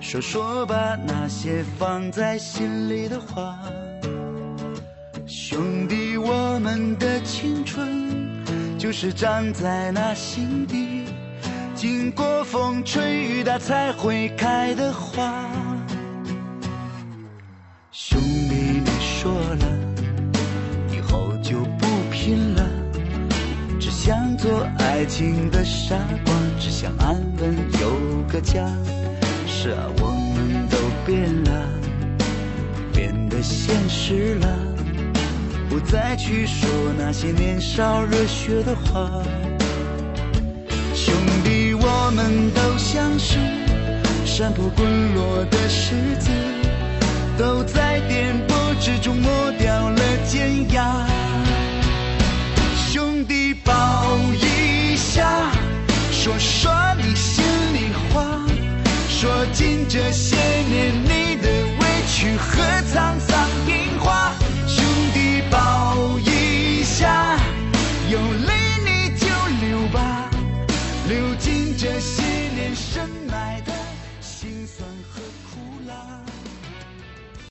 [0.00, 3.58] 说说吧，那些放在心里的话。
[5.26, 8.12] 兄弟，我们的青春
[8.78, 11.06] 就是长在那心底，
[11.74, 15.42] 经过风吹雨打才会开的花。
[19.24, 19.66] 说了，
[20.92, 22.62] 以后就不拼了，
[23.80, 25.96] 只想做爱情的傻
[26.26, 28.68] 瓜，只想安稳有个家。
[29.46, 31.66] 是啊，我们都变了，
[32.92, 34.58] 变得现实了，
[35.70, 36.68] 不再去说
[36.98, 39.10] 那些年少热血的话。
[40.94, 43.38] 兄弟，我们都像是
[44.26, 46.30] 山坡滚落的石子。
[47.36, 51.04] 都在颠簸之中磨掉了尖牙，
[52.76, 53.72] 兄弟抱
[54.40, 55.50] 一下，
[56.12, 58.24] 说说你心里话，
[59.08, 62.62] 说尽这些年你的委屈和
[62.92, 64.32] 沧桑变化。
[64.68, 67.33] 兄弟抱一下，